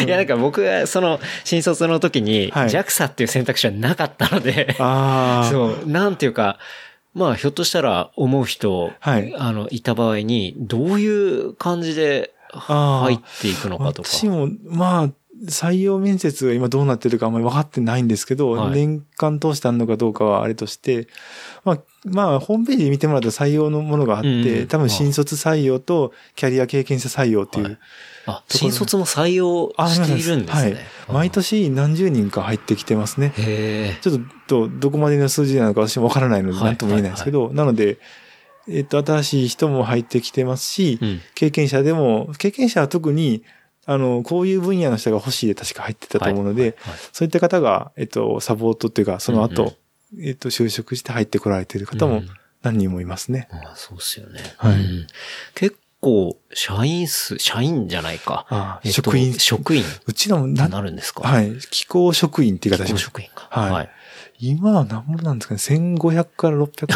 [0.00, 4.76] 用いや、なんか僕がその、新卒の時に、はい JAXA っていう選択肢はなかったので。
[4.78, 6.58] そう、なんていうか、
[7.14, 9.34] まあ、ひょっとしたら思う人、はい。
[9.36, 14.08] あの、いた場合に、どういう感じで入っていくのかとか。
[14.08, 15.08] 私も、まあ、
[15.44, 18.70] 採用面接が今どうなってるかあんまり分かってないんですけど、はい。
[18.70, 21.08] 年間通してあるのかどうかはあれとして、
[21.64, 24.58] まあ、まあ、ホームページ見てもらうと採用のものがあって、うん。
[24.60, 27.78] うん多分新卒採用とキャリア経験者採用っていう、はい
[28.26, 30.72] あ、新卒も採用あしているんですね。
[30.72, 30.76] はい。
[31.12, 33.32] 毎年何十人か入ってきてますね。
[33.36, 33.98] へえ。
[34.00, 37.98] ちょっと、どこまでの数字なのか私もわからないので、はい何とも言えないんですけど、なので、
[38.68, 41.20] えっと、新しい人も入ってきてますし、うん。
[41.34, 43.42] 経験者でも、経験者は特に、
[43.86, 46.74] あの、こういう分野の人が欲しいで確か入ってたと思うので、はい
[47.12, 49.72] そういった方が、えっと、サポートっていうか、その後、うん
[50.20, 52.28] えっと、就職して入ってこられている方もうん
[52.62, 53.48] 何人もいますね。
[53.50, 54.40] あそうっすよね。
[54.56, 55.06] はいうん
[55.54, 58.44] 結構、社員数、社員じゃないか。
[58.50, 61.26] あえっと職員職員うちの、にななるんですか？
[61.26, 63.04] はい、気候職員っていう形非します。
[63.06, 63.48] 公職員か。
[63.50, 63.88] はい
[64.44, 65.60] 今は何もなんですかね
[65.94, 66.88] ?1500 から600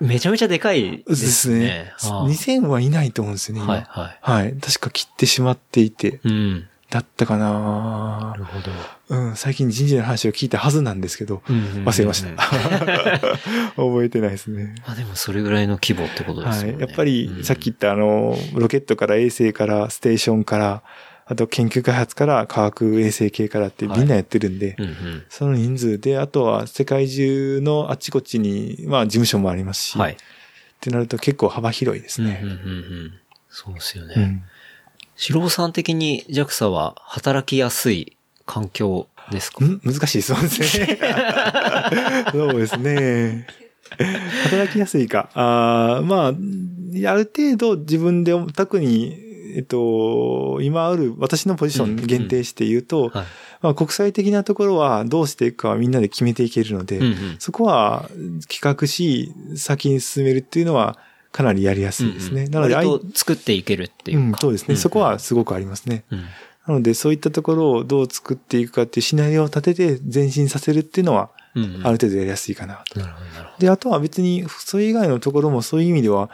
[0.00, 1.92] め めちゃめちゃでかいでですすねね。。
[2.02, 4.44] ああ2000はいないと思うんですよね、今はい、はい。
[4.44, 4.54] はい。
[4.60, 6.68] 確か切ってしまっていて、うん。
[6.90, 8.70] だったかななるほど。
[9.08, 12.28] うん、最近人事の話を聞いたはずなんですけど、忘れました。
[13.76, 14.74] 覚えてないですね。
[14.84, 16.72] まあでもそれぐらいの規模ってことですよね。
[16.72, 16.80] はい。
[16.82, 20.82] やっぱり、さっき言ったあの、ロケットから衛星からステーションから、
[21.28, 25.22] あと研究開発から科学衛生系からってみんなやってるんで、うんうん。
[25.28, 30.12] その人数で、あとは世界中のあちこちに、まあ事務所もありますし、はい。
[30.14, 30.16] っ
[30.80, 32.40] てなると結構幅広いですね。
[32.42, 32.70] うんうんうんう
[33.04, 33.12] ん。
[33.48, 34.14] そうですよね。
[34.16, 34.42] うん
[35.16, 38.15] 四郎さん的に JAXA は働きやすい
[38.46, 39.64] 環境ですか？
[39.64, 39.80] ん？
[39.84, 40.98] 難しいそうですね。
[42.32, 43.46] そうですね。
[44.44, 45.30] 働きやすいか。
[45.34, 49.16] あーまあ、ある程度自分で、特に、
[49.56, 53.26] えっと、今ある私のポジション限定して言うと、はい。
[53.62, 58.08] まあ、国際的なところはどうしていくかはみんなで決めていけるので、うんうんそこは
[58.48, 60.98] 企画し、先に進めるっていうのは
[61.32, 62.42] かなりやりやすいですね。
[62.42, 64.36] うんうんなので、割と作っていけるっていううか。
[64.36, 66.04] ん、そうですね、んそこはすごくありますね。
[66.10, 66.24] うん。
[66.66, 71.30] なので、そういったところをどう作っていくかっていうシナリオを立てて前進させるっていうのは。
[71.56, 73.00] ある程度やりやすいかなと。
[73.00, 76.28] なるほど、なるほで、あとは別に、それ以外のところもそういう意味では、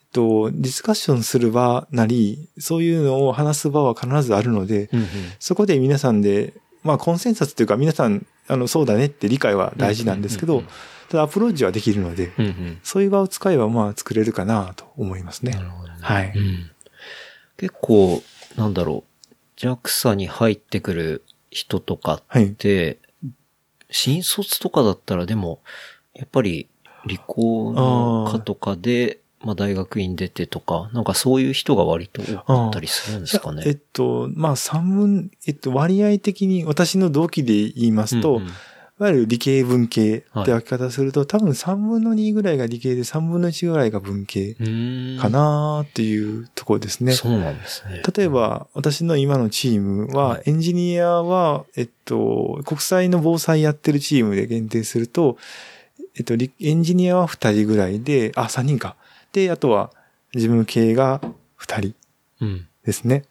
[0.00, 4.98] えっと、ディスカッションする場なり、そういうのを話す場は必ずあるので、ど。
[4.98, 5.08] うんうん。
[5.38, 10.64] そこで皆さんで、まあ、コンセンサスというか皆さん、あの、そうだねって理解は大事なんですけど
[11.08, 12.78] ただアプローチはできるので、うんうん。
[12.82, 15.60] そういう場を使えばまあ作れるかなと思いますねな。
[15.60, 15.94] るほどね。
[16.00, 16.70] はいうん。
[17.56, 18.22] 結構、
[18.56, 19.13] なんだろう。
[19.64, 22.50] JAXA に入ってくる人とかはいっ。
[22.50, 22.98] て、
[23.90, 25.60] 新卒とかだったらでも、
[26.14, 26.68] やっぱり
[27.06, 33.80] 理工の科とかで、まあ大学院出てとか、なんかそういう人が割と多かったりするんですかいやえっね。
[33.92, 38.50] と、まあ、三分、えっと、割合的に私の同期で言いますと、うんうんい
[38.98, 44.54] わゆる理系文系ってはい分け方すると、多分3分の2ぐらいが理系で3分の1ぐらいが文系
[45.20, 47.12] かなっていうところですね。
[47.12, 48.02] そうなんですね。
[48.16, 55.38] 例えば、私の今のチームは、はいエンジニアは、えっと、国際の防災やってるチームで限定すると、
[56.16, 58.96] えっと、リエンジニアは2人ぐらいで、あ、3人か。
[59.32, 59.90] で、あとは、
[60.34, 61.20] 事務系が
[61.58, 61.94] 2人
[62.40, 62.68] うん。
[62.84, 63.24] ですね。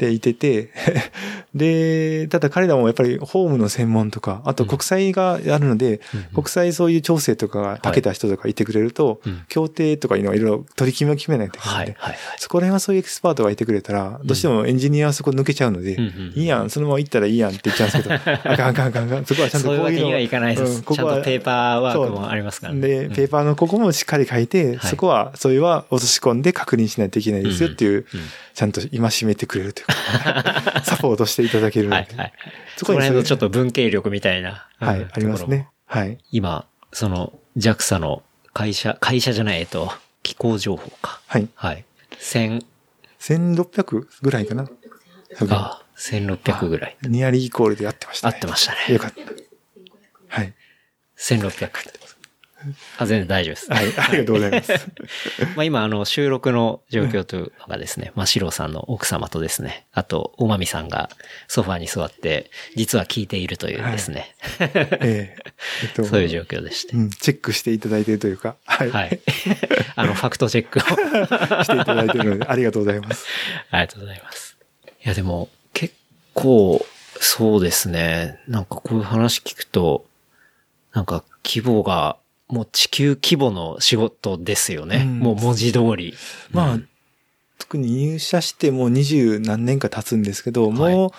[0.00, 0.70] で、いてて、
[1.54, 6.00] で、ただ彼らもやっぱりホームの専門とか、あと国際があるので、
[6.34, 9.42] 国際そういう調整とかが長けた人とかいてくれると、うん。
[9.48, 12.38] 協定とかいうのはいろいろ取り決めを決めないといけないので、はい、はい、はい。
[12.38, 18.14] そこら辺はそういうエキスパートがいてくれたら、どうしてもエンジニアはそこ抜けちゃうので、うんうんいいやん、そのまま行ったらいいやんって言っちゃうんですけど、
[18.52, 20.72] あかんあかんあかんあかん、そこはちゃんとそういうわけこういうのにはいかないです。
[20.76, 22.80] うんここはちゃんとペーパーワークもありますからね。
[22.80, 23.10] で、う。
[23.10, 23.14] ん。
[23.14, 24.90] ペーパーのここもしっかり書いて、はい。
[24.90, 28.04] そこは、それは落とし込んで確認しないといけないですよっていう、うん。
[28.54, 29.89] ちゃんと今締めてくれるというか、
[30.84, 31.96] サポートしていただけるので。
[31.96, 32.32] はい、はい。
[32.76, 34.68] そこら辺のちょっと文系力みたいな。
[34.78, 35.46] はい、うんあります。
[35.46, 35.68] ね。
[35.86, 36.18] はい。
[36.30, 38.22] 今、その JAXA の
[38.52, 41.20] 会社、会社じゃない、えっと、気候情報か。
[41.26, 41.48] はい。
[41.54, 41.84] はい。
[42.18, 42.64] 千、
[43.20, 44.68] 1600ぐらいかな。
[45.50, 46.96] あ、1600ぐらい。
[47.02, 48.34] ニアリーイコールでやってましたね。
[48.34, 48.94] 合ってましたね。
[48.94, 49.20] よかった。
[50.28, 50.54] はい。
[51.18, 51.70] 1600。
[52.98, 53.72] あ、全然大丈夫です。
[53.72, 54.72] はい、ありがとうございます。
[55.56, 61.10] まあ今、あの、収録の状況というのがですね、まあ、シローさんの奥様とですね、あと、おまみさんが
[61.48, 64.70] ソファーに座って、実は聞いているというですね、 え
[65.00, 65.36] え
[65.82, 67.00] えっとそういう状況でしてう。
[67.00, 68.90] ん、チェックしていただいているというか、はい。
[68.90, 69.20] はい。
[69.96, 70.82] あの、ファクトチェックを。
[71.64, 73.26] していただいているので、ありがとうございます。
[73.70, 74.56] ありがとうございます。
[75.04, 75.94] いや、でも、結
[76.34, 76.84] 構、
[77.20, 78.40] そうですね。
[78.48, 80.06] なんかこういう話聞くと、
[80.92, 82.16] なんか規模が、
[82.50, 85.04] もう地球規模の仕事ですよね。
[85.06, 85.18] うん。
[85.20, 86.14] もう文字通り。
[86.50, 86.88] まあ、うん。
[87.58, 91.10] 特に入社してもう二十何年か経つんですけど、もう、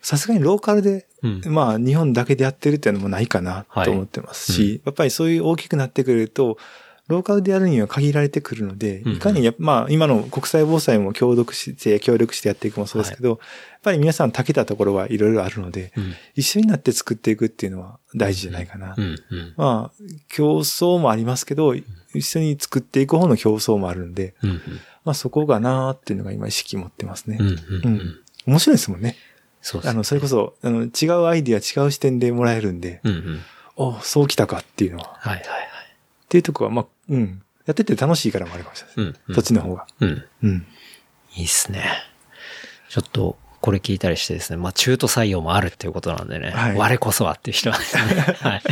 [0.00, 1.42] さすがにローカルで、うん。
[1.46, 4.80] まあ、日本だけでやってるっていうのもないかなと思ってますし、はい。
[4.86, 6.58] やっぱりそういう大きくなってくると、
[7.06, 13.38] ローカルでやるには限られてくるので、うんいかにやっぱ、まあ、今の国際防災も協力して、協力してやっていくもそうですけど、やっ
[13.82, 16.14] ぱり皆さん長けたところはいろいろあるので、うん。
[16.34, 18.94] 一緒になって作っていくっていうのは大事じゃないかな。
[18.96, 19.04] うん。
[19.04, 19.54] うん。
[19.56, 21.74] まあ、競争もありますけど、
[22.14, 24.60] 一緒に作っていく方の競争もあるんで、うん。
[25.04, 27.36] まあそこがなーっていうのが今意識持ってますね。
[27.38, 27.48] うん。
[27.48, 27.58] う。
[27.84, 29.16] うんん面白いですもんね。
[29.60, 29.90] そうですね。
[29.90, 33.12] あの、それこそ、あの、違うアイディア、違う視点でもらえるんで、うん。
[33.12, 33.40] うん。
[33.76, 35.04] おそうきたかっていうのは。
[35.04, 35.68] っはいはいはい。
[36.28, 37.42] ていうとこは、まあ、うん。
[37.66, 39.16] やってて楽しいからもありました、うん。
[39.28, 39.86] うんそっちの方が。
[40.00, 40.24] うん。
[40.42, 40.66] うん。
[41.36, 41.84] いいっすね。
[42.88, 48.02] ちょっと、これ聞いたりしてですね、まあ中途採用もあるっていうことなんでね、はい我こそはっていう人はですね、
[48.38, 48.62] はい。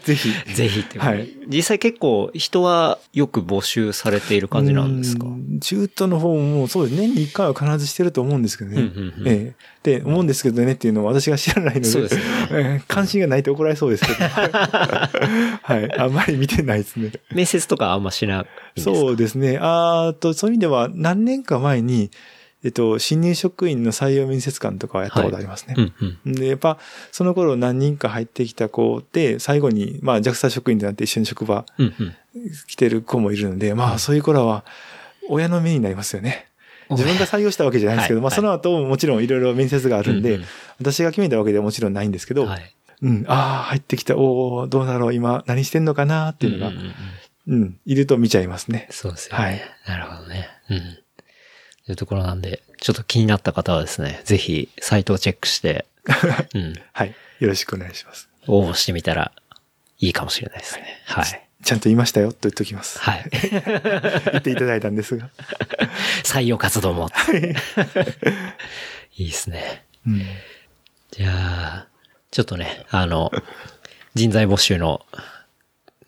[0.02, 0.54] ぜひ、ぜひ。
[0.54, 5.26] ぜひってはい実際結構人はよく募集されている感じなんですか？
[5.26, 7.06] うん中途の方も、そうですね。
[7.06, 8.76] 年に1回は必ずしてると思うんですけどね。
[8.80, 9.54] うんうんうんえ
[9.84, 9.98] え。
[9.98, 12.20] で、思うんですけどねっていうのは私が知らないので、そうですよ
[12.52, 14.18] ええ 関心がないと怒られそうですけど。
[14.24, 15.98] はい。
[15.98, 17.12] あんまり見てないですね。
[17.34, 18.46] 面接とかあんましな
[18.76, 19.58] いそうですね。
[19.60, 22.10] あーと、そういう意味では何年か前に、
[22.64, 25.74] えっと、新入職員の採用面接官とかはやったことありますね。
[25.76, 26.32] うんうん。
[26.32, 26.78] で、やっぱ、
[27.12, 32.14] その頃何人か入ってきた子で、最後に、まあ、JAXA 職員となって一緒に職場うんうん。
[32.66, 34.64] 来てる子もいるので、まあ、そういう子らは、
[35.28, 36.46] 親の目になりますよね。
[36.90, 40.46] 自分が採用したわけじゃないんですけど、まあ、はいはいその後もちろんいろいろ面接があるんで、うんうん
[40.80, 42.74] 私が決めたわけではもちろんないんですけど、はい。
[43.00, 46.94] うん、ああ、入ってきた、おおどうだろう、今、何してんのかなっていうのが、んんん
[47.46, 48.88] うん、いると見ちゃいますね。
[48.90, 49.44] そうですよね。
[49.44, 50.48] はいなるほどね。
[50.68, 50.98] うん。
[51.86, 55.86] というところなんで、ちょっと気になった方はですね、ぜひ、サイトをチェックして、
[56.54, 57.14] うん、はい。
[57.40, 58.28] よろしくお願いします。
[58.46, 59.32] 応募してみたら
[59.98, 61.02] いいかもしれないですね。
[61.04, 61.48] はい。
[61.62, 62.98] ちゃんと言いましたよ、と言っておきます。
[62.98, 63.24] はい。
[63.32, 65.30] 言っていただいたんですが。
[66.24, 67.10] 採用活動も。
[69.16, 69.84] いいですね。
[70.06, 70.26] うん。
[71.10, 71.88] じゃあ、
[72.30, 73.30] ちょっとね、あの、
[74.14, 75.04] 人材募集の、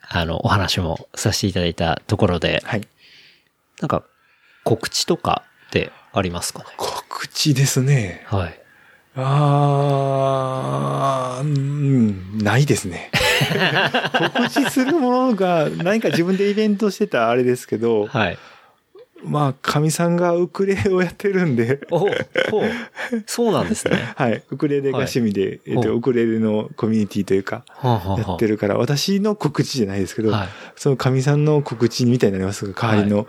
[0.01, 2.87] あの、お話もさせていただいたところで、はい。
[3.79, 4.03] なんか、
[4.63, 5.43] 告知とか
[6.17, 8.23] ありますかね告知ですね。
[8.25, 8.59] はい。
[9.15, 13.11] あー、うん、ないですね。
[14.35, 18.37] 告知するものが、何か自分でイベントしてたあれですけど、はい。
[19.23, 22.07] まあ、かみさんがウクレレをやってるんで、お。
[23.25, 23.97] そうなんですね。
[24.15, 33.27] はい、ウクレレが趣味で、えっと、ウクレレのコミュニティというか、はあはあはあやってるから、私の告知じゃないですけど、はいそのかみさんの告知みたいになりますが、代わりの、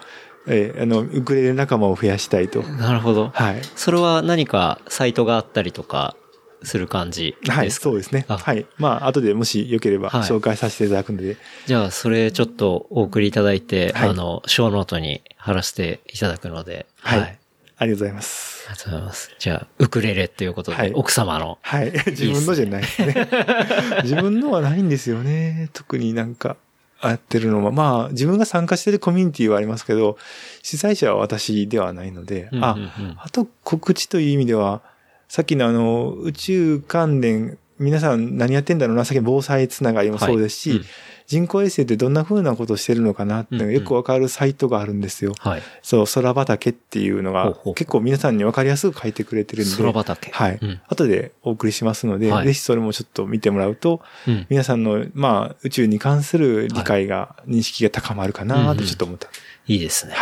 [0.48, 2.62] えーあの、ウクレレ仲間を増やしたいと。
[2.62, 3.30] なるほど。
[3.34, 3.62] はい。
[3.76, 6.16] それは何かサイトがあったりとか
[6.62, 8.24] する感じですか、はい、そうですね。
[8.28, 8.66] あはい。
[8.78, 11.36] まあ、後でもしよければはい紹介させていただくので、
[11.66, 17.20] じゃあ、それちょっとお送りいただいて、はいあの、ショーノートに貼らせていただくので、はい。
[17.20, 17.38] あり
[17.80, 18.58] ありがとうございます。
[18.68, 19.34] がとうございます。
[19.38, 21.58] じゃあ、ウクレレっていうことで、はい奥様の。
[21.62, 21.92] はい。
[22.06, 23.28] 自分のじゃないですね。
[24.02, 25.70] 自分のはないんですよね。
[25.72, 26.56] 特になんか、
[27.02, 27.70] やってるのは。
[27.70, 30.18] まあ、自分が参加してるコミュニティはありますけど、
[30.62, 34.82] 主催者は私ではないので、あうんうんうん、あと告知という意味では、
[35.28, 40.84] さっきのあの、宇宙関連、皆さん何やってんだろうな、さっきの防災つながりもそうですし、はいうん
[41.28, 45.34] 人工衛星ってどんな風なことをしてるのかなってよくわかるサイトがあるんですよ。
[45.38, 45.62] はい。
[45.82, 49.76] そう、空畑っていうのが結構皆さんにわかりやすく書いてくれてるんで。
[49.76, 50.30] 空畑。
[50.30, 50.58] はい。
[50.60, 54.46] うん後でお送りしますので、はいぜひそれもちょっと見てもらうと、うん。
[54.48, 59.28] 皆さんの、まあ、宇宙に関する理解が、認識が高まるかなとちょっと思った。
[59.66, 60.14] いいですね。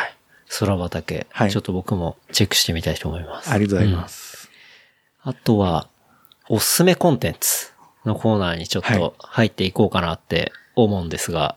[0.58, 3.50] 空畑、はいちょっと僕もチェックしてみたいと思います。
[3.52, 4.50] ありがとうございます。
[5.22, 5.88] あとは、
[6.48, 7.72] おすすめコンテンツ
[8.04, 10.52] のコーナーにちょっはいと入っていこうかなって
[10.84, 11.56] 思うんですが、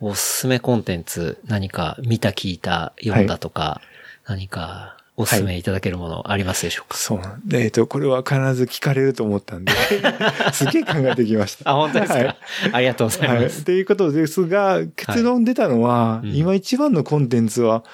[0.00, 3.80] おすすめコンテンツ何か見た聞いた読んだとか、
[4.26, 9.72] 何かおすすめいただけるものありますでしょうか、そうなんで、えっと、これは必ず聞かれると思ったんで、
[10.52, 11.70] すげえ考えてきました。
[11.70, 12.36] あ、本当ですか、はい
[12.72, 13.44] ありがとうございはい。
[13.44, 13.64] ます。
[13.64, 17.84] ということですが、結論出たのは、うん今一番のコンテンツは、うん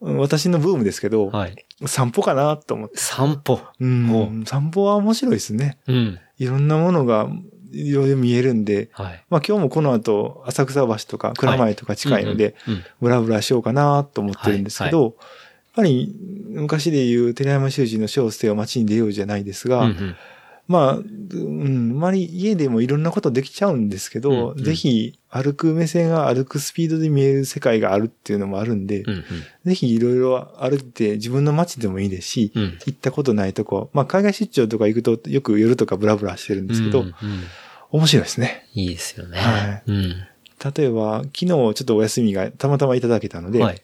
[0.00, 1.56] 私のブームですけど、はい。
[1.86, 2.98] 散歩かなと思って。
[2.98, 3.60] 散歩。
[3.80, 5.78] うんほ散歩は面白いですね。
[5.88, 6.18] うん。
[6.38, 7.28] いろんなものが、
[7.72, 9.24] いろいろ見えるんで、はい。
[9.30, 12.54] まあ今日もこの後、浅草橋とか蔵前とか近いので、
[13.00, 15.12] ブラブラしようかなと思ってるんですけど、やっ
[15.74, 16.14] ぱり
[16.48, 20.16] 昔で言う寺山修司の小捨てを街に出ようじゃないですが、うんうん
[20.68, 29.24] まあ、うん、あまり家でもいろんなことできちゃうんですけど、うんうんぜひ歩く目線が歩くスピードで見える世界があるっていうのもあるんで、うんうん
[29.64, 37.14] ぜひいろいろ歩いて自分の街でもいいですし、うん行ったことないとこ、まあ海外出張とか行くとよく夜とかブラブラしてるんですけど、うんうん
[37.90, 38.66] 面白いですね。
[38.74, 39.38] いいですよね。
[39.38, 40.26] はいうん。
[40.76, 43.82] 例えば、昨日ちょっとお休みがたまたまいただけたので、はい。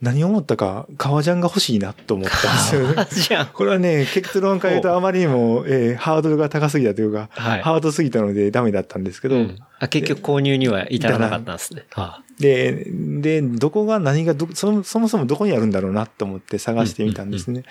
[0.00, 3.46] 何を思ったか、革ジャンが欲しいなと思ったんですよ。
[3.52, 11.84] これはね、結論から言うとあまりにも、えーハードルが高すぎたというか、はいハードすぎたのでダメだったんですけど、うんあ結局購入には至らなかったんですね。
[11.90, 12.86] はで、
[13.20, 17.64] で、どこが何がど、そそもそもどこにあるんだろうなと思って探してみたんですね。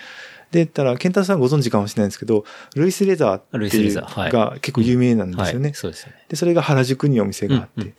[0.50, 2.44] で、たら、ケンタさんご存知かもしれないんですけど、
[2.76, 5.36] ルイス・レザーっていうが結構有名なんい。
[5.36, 5.68] ですよね。
[5.68, 5.74] はい。
[5.74, 6.16] そうですよね。
[6.28, 7.94] で、それが原宿にお店があって、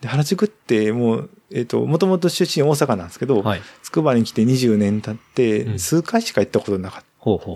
[0.00, 3.60] で原宿ってもう、えっ、と、もともと出身大阪なんですけど、はい。
[3.82, 7.04] つくばに来て20年経って、うん数回しか行ったことなかっ。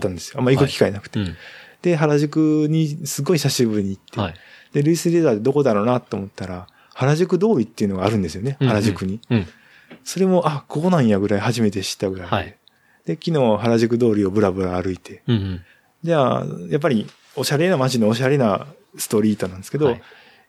[0.01, 0.39] たんですよ。
[0.39, 1.19] あんま行く機会なくて。
[1.19, 1.35] うん。
[1.81, 4.33] で、原宿にすごい久しぶりに行って、はい。
[4.73, 9.19] で、ルイス・レザーでどこだろうなと思ったら、原宿通りっていうのがあるんですよね、原宿に。
[9.29, 9.47] うん。
[10.03, 12.35] それも、あ、ここなんやぐらい初めて知ったぐらいで。
[12.35, 12.57] はい
[13.05, 15.61] で、昨日原宿通りをブラブラ歩いて、うんうん。
[16.03, 18.67] じゃあ、やっぱりおしゃれな街のおしゃれな
[18.97, 20.01] ストリートなんですけど、はい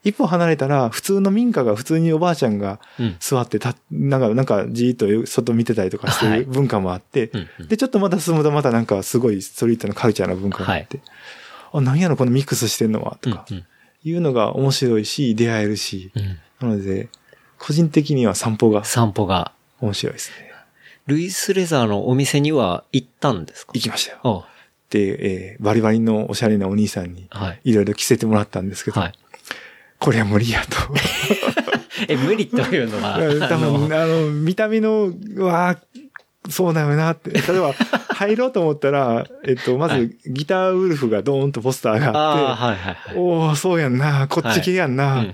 [0.04, 3.16] 一歩離れたら普通の民家が普通におばあちゃんがうん。
[3.18, 11.00] 座ってた、なんか、なんかじーっと外見てたりとかしてはいる文化もあって、うんうんで、ちょっとまた進むとまたなんかすごいストリートのカルチャーな文化があって、
[11.72, 13.64] あ、なんやろこのミックスしてんのは、とかう、ん
[14.06, 16.68] いうのが面白いし、出会えるし、うん。
[16.68, 17.08] なので、
[17.58, 19.52] 個人的には散歩が散歩が。
[19.80, 20.52] 面白いですね。
[21.06, 23.72] ルイス・レザーのお店には行ったんですか？
[23.74, 24.20] 行きましたよ。
[24.24, 24.48] あ
[24.90, 27.60] で、えーバリバリのおしゃれなお兄さんにはい。
[27.64, 29.12] いろいろ着せてもらったんですけど、はい。
[30.04, 30.76] これは無理やと。
[32.08, 37.30] え、無理というのは、 多分、あの、見た目の、うわーそうだよなって。
[37.30, 37.72] 例えば、
[38.14, 43.18] 入ろうと思ったら、えっと、まはず、ギターウルフがドーンとポスターがあって。
[43.18, 45.24] おおそうやんな、こっち系やんな、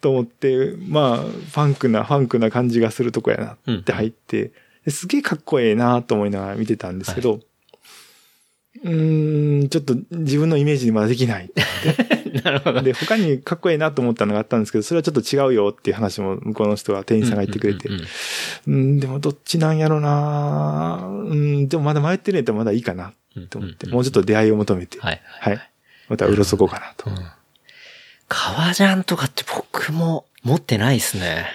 [0.00, 4.52] と思って、まあ、ファンクな、ファンクな感じがするとこやなって入って、
[4.86, 7.40] ですげえかっこええなと思いながら見てたんですけど、
[8.82, 11.50] うーん、ちょっと自分のイメージにまだできない。
[12.44, 12.82] なるほど。
[12.82, 17.92] で、他にかっこええなと思ったのがあったんですけど、それはちょっと違うよっていう話も向こうの人が、店員さんが言ってくれてう
[18.70, 23.12] ん、うんでもどっちなんやろなうん、でもまだ迷ってるんやったらまだいいかな
[23.50, 25.20] と思って、もうちょっと出会いを求めて、はい。
[25.24, 25.70] はい。
[26.08, 27.10] またうろそこうかなと。
[28.28, 31.46] 革ジャンとかって僕も持ってないですね。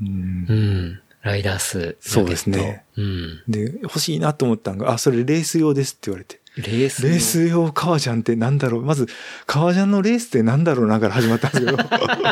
[0.00, 1.00] うんうん。
[1.22, 1.96] ライダース。
[2.00, 2.84] そうですね。
[2.96, 3.42] うん。
[3.48, 6.40] で、欲しいなと思ったのが、あ、それレース用ですって言われて。
[6.56, 7.08] レースの。
[7.10, 8.82] レース用革ジャンってなんだろう？
[8.84, 9.06] まず、
[9.46, 11.78] 革ジャンのレースってなんだろうなから始まったんですけど。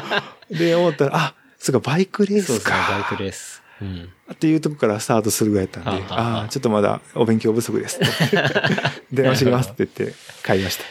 [0.59, 2.93] で、思ったら、あ、そうか、バイクレーそうですね、スか。
[2.93, 3.63] バイクレース。
[3.83, 4.09] うん。
[4.33, 8.39] っていうとこからスタートするぐらいだったんで、ああちょっとまだお勉強不足ですって。
[9.13, 10.15] 電話してきますって言って
[10.45, 10.85] 帰りました。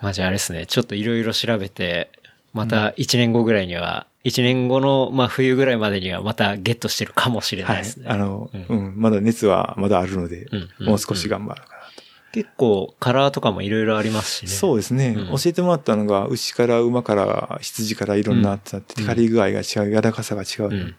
[0.00, 2.10] まあじゃああれですね、ちょっといろいろ調べて、
[2.52, 7.96] また1年後ぐらいには、1年後の、まあ冬ぐらいまでにはまたゲットしてるかもしれないはいです。
[7.98, 8.06] ね。
[8.08, 11.83] あの、ううんん、まだ熱はまだあるのでうん、うんもう少し頑張るかなと。
[12.34, 14.48] 結構カラーとかもいろいろありますしね。
[14.48, 20.68] そうですね、うん教えてもらったのが、牛から馬から羊からいろんなってなって、うん光り具合が違う、柔らかさが違う。
[20.68, 20.94] うん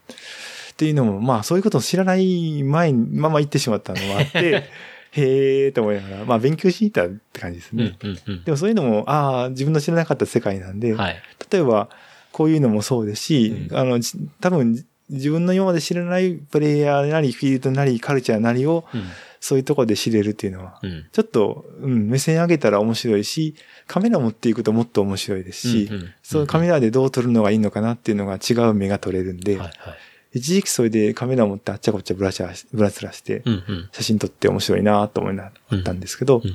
[0.75, 4.69] っていうのも、まあそういうことを知らない前に、まま言ってしまったのもあって、
[5.11, 7.95] へーと思いながら、まあ勉強しに行ったって感じですね。
[8.03, 11.21] うんうんうんでもそういうのも、ああ、自分の知らなかった世界なんで、はい。
[11.49, 11.87] 例えば、
[12.33, 19.03] こういうのもそうですし、うんあの、じ多分、自分の今まで知らないプレイヤーなり、フィールドなり、カルチャーなりを、うん。
[19.45, 21.05] そういうところで知れるっていうのは、うん。
[21.11, 23.53] ちょっと、うん、目線上げたら面白いし、
[23.85, 29.97] カメラ持っていくともっと面白いですし、うんうんそのカメラでどう撮るのがいいのかなっていうのが違う目が撮れるんで、はいはい。
[30.39, 33.43] 一時期それでカメラ持ってあっちゃこっちゃぶらちゃぶらつらして。
[33.91, 36.49] 写真撮って面白いなと思いなあったんですけど、うん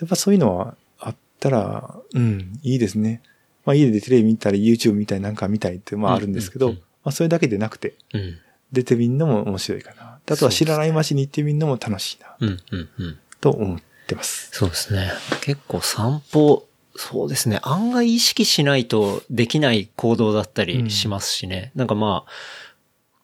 [0.00, 3.22] やっぱそういうのはあったら、うん、いいですね。
[3.64, 8.38] まあ家でテレビ見たり YouTube 見たりなんか見たりってまああるんですけど、まあそれだけでなくて、うん。
[8.72, 10.18] 出てみんのも面白いかな。
[10.30, 13.18] あとは知らない街に行ってみんのも楽しいな、うんうんうん。
[13.40, 14.50] と思ってます。
[14.52, 15.10] そうですね。
[15.40, 16.66] 結構散歩、
[16.96, 17.60] そうですね。
[17.62, 21.72] 案外意識しないとできない行動だったりしますしね。
[21.74, 22.30] なんかまあ、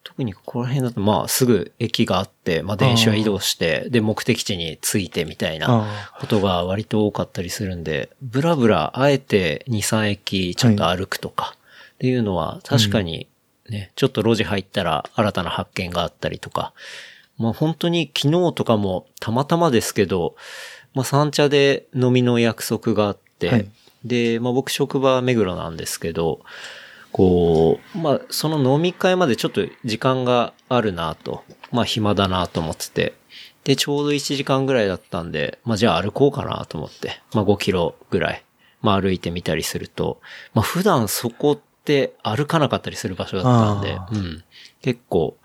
[0.03, 11.57] 特にここら辺だとまあすぐ駅があって、まあ電車移動して、で目的地に着いてみたいなあことが割と多かったりするんで、ブラブラあえて2、3駅ちょっと歩くとか
[11.95, 13.27] っていうのは確かに
[13.69, 16.73] ね、ちょっと路地入ったら新たな発見があったりとか、
[17.37, 20.35] まあ本当に昨日とかもたまたまですけど、
[20.93, 23.69] まあ三茶で飲みの約束があって、はい。
[24.03, 26.41] で、まあ僕職場は目黒なんですけど、
[27.11, 33.13] こう、まあその飲み会までちょっと時間があるなと、まあ暇だなと思ってて、
[33.63, 38.43] で、ちょうど1時間ぐらいだったんで、まあじゃあ歩こうかなと思って、まあ5キロぐらい、
[38.81, 40.21] まあ歩いてみたりすると、
[40.53, 44.43] まあ普段そこって歩かなかったりする場所だったんであ、うん。
[44.81, 45.37] 結構、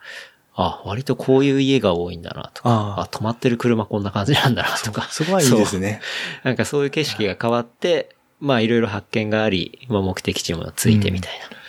[0.55, 5.03] あ、割とこういう家が多いんだなとか、ああ止まってる車こんな感じなんだなとか。
[5.11, 6.01] そこはいいですね。
[6.43, 11.60] なんかそういう景色が変わって、まあいろいろ発見があり、まあ目的地もついてみたいな。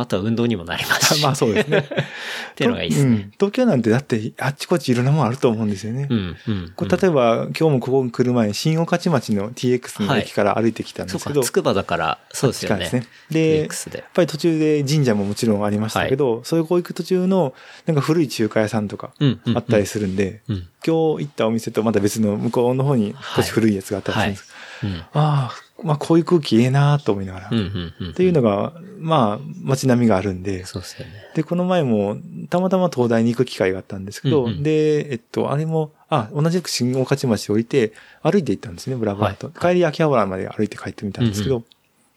[0.00, 1.22] あとは運動にもなりますし。
[1.24, 1.78] まあそうですね。
[2.52, 3.10] っていうのがいいですね。
[3.10, 6.06] うん東京なんてだってあっちこっちいろんなもんあると思うんですよね。
[6.10, 6.72] うん、うん。
[6.74, 12.86] これ例えば、今日もここに来る前に新御徒町の TX の駅から歩いてきたんでそうかすけど、、つくばだから、そうですよね。
[12.86, 13.12] 近いですね。
[13.30, 13.58] で、
[13.98, 14.04] やっ。
[14.12, 17.54] ぱり途中で神社ももちろんありましたけど、そういうこう行く途中の、
[17.86, 19.56] なんか古い中華屋さんとかうん、うん。
[19.56, 20.56] あったりするんで、うん。
[20.86, 24.54] 今日行ったお店とまた別の向こうの方に少し古いやつがあったりするんです。
[24.84, 24.98] うん。
[24.98, 25.50] ああ、
[25.82, 27.48] まあこういう空気ええなと思いながら。
[27.50, 28.14] うん、っうん、うん。
[28.14, 31.12] ていうのが、まあ街並みがあるんで、そうですよね。
[31.34, 32.16] で、この前も、
[32.50, 39.48] たまたま東大に行く機会があったんですけど、うんうんで、えっと、あれも、あ、同じく新大勝町で降りて、歩いて行ったんですね、ブラブラと。
[39.48, 41.62] はい帰り秋葉原まで歩いて帰ってみたんですけど、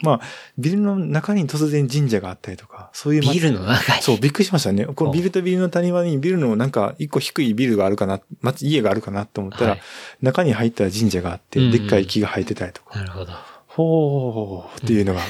[0.03, 0.21] まあ、
[0.57, 4.01] ビルの中に突然神社があったりとか、そういう街ビルの中に？
[4.01, 4.87] そう、びっくりしましたね。
[4.87, 9.81] このあビルとビルの谷間にビルのなんか一個低いビルがあるかな、町家があるかなと思ったら、はい
[10.23, 13.31] 中に入ったら神社があって、うんうんでっかい木が生えてたりとか、なるほど。
[13.75, 15.21] ほーっていうのが、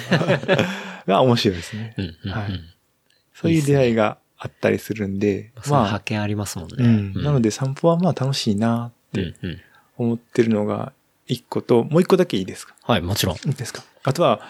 [1.08, 1.94] が面白いですね。
[1.98, 2.32] うんうんうん。
[2.32, 2.52] はい
[3.34, 6.76] そういう出会いがあったりするんで、まあ、発見ありますもんね。
[6.80, 7.14] うん。
[7.24, 9.34] なので、で散歩はまあ楽しいなって。
[9.98, 10.94] 思ってるのが
[11.28, 12.76] 一個と、もう一個だけいいですか？
[12.84, 13.36] はい、もちろん。
[13.36, 13.84] いいですか？
[14.04, 14.42] あとは、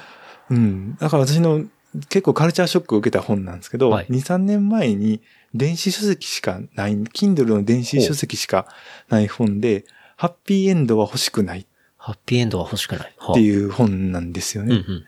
[0.50, 0.96] うん。
[0.98, 1.66] だから私の
[2.10, 5.22] 結構カルチャーショックを受けた本なんですけど、はい2、3年前に
[5.54, 8.68] 電子書籍しかない、Kindle の電子書籍しか
[9.10, 9.86] ない本で、
[10.18, 11.66] ハッピーエンドは欲しくない
[12.02, 13.16] ハッピーエンドは欲しくない。
[13.16, 13.43] ってう。
[13.43, 14.76] いう本なんですよね。
[14.76, 15.06] うんうん。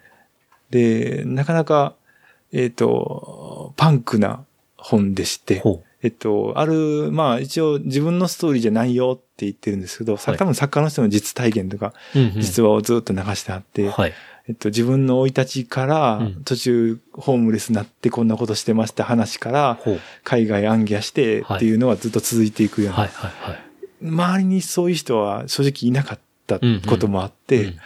[0.70, 1.96] で、なかなか、
[2.52, 4.46] えっ、と、パンクな
[4.78, 12.20] 本でして、ほえっと、ある、まあ一応自分のストーリーじゃないよって言ってるんですけど、さはい多分作家の人の実体験とか、う。
[12.20, 12.41] うんうん。
[12.41, 14.14] 実話をずっと流してあって、はい。
[14.48, 19.80] えっと、自分の生い立ちからうん、途中ホームレスになってこんなことしてました話から。
[20.24, 23.10] 海外暗記してっていうのはずっと続いていくような。
[24.02, 26.22] 周りにそういう人は正直いなかった
[26.88, 27.78] こともあって、うん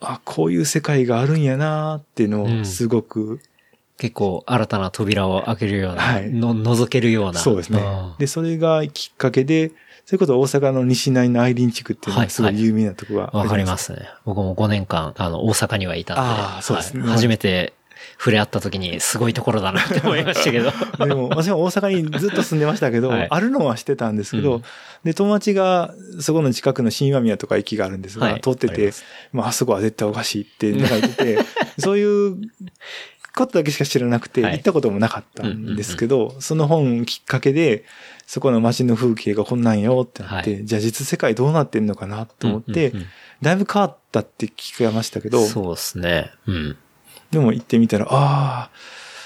[0.00, 3.40] あ、こういう世界があるんやなっていうのうんをすごく、
[3.98, 7.40] 結構新たな扉を開けるような、はいの、覗けるような。
[7.40, 8.14] そうですねん。
[8.18, 9.72] で、それがきっかけで、
[10.04, 14.06] それこそ大阪の西内のアイリン地区っていうのはすごい有名なとこがあわりかりますね。
[14.24, 16.22] 僕も5年間、あの、大阪にはいたんで。
[16.22, 17.72] あーそうですねはい初めて
[18.18, 20.72] 触れ合った時に、すごいところだなって思いましたけど。
[21.04, 23.26] でも、私も大阪にずっと住んでましたけど、はい。
[23.28, 24.62] あるのはしてたんですけど、うん。
[25.04, 28.40] で、友達が、そこの近くの新今宮とか駅があるんですが、はい。
[28.40, 28.92] 通ってて
[29.32, 31.38] まあ、あそこは絶対おかしいって、なんか言ってて、
[31.78, 32.36] そういう
[33.36, 34.52] ことだけしか知らなくて、はい。
[34.54, 37.84] 行ったこともなかったんですけど、その本きっかけで、
[38.26, 42.92] そこの街の風景がこんなんよってなって、はじゃあ実世界どうなってんのかなと思って、
[43.42, 46.32] だいぶ変わったって聞かましたけど、そうですね。
[46.46, 46.76] うん。
[47.30, 48.70] でも行ってみたら、ああ、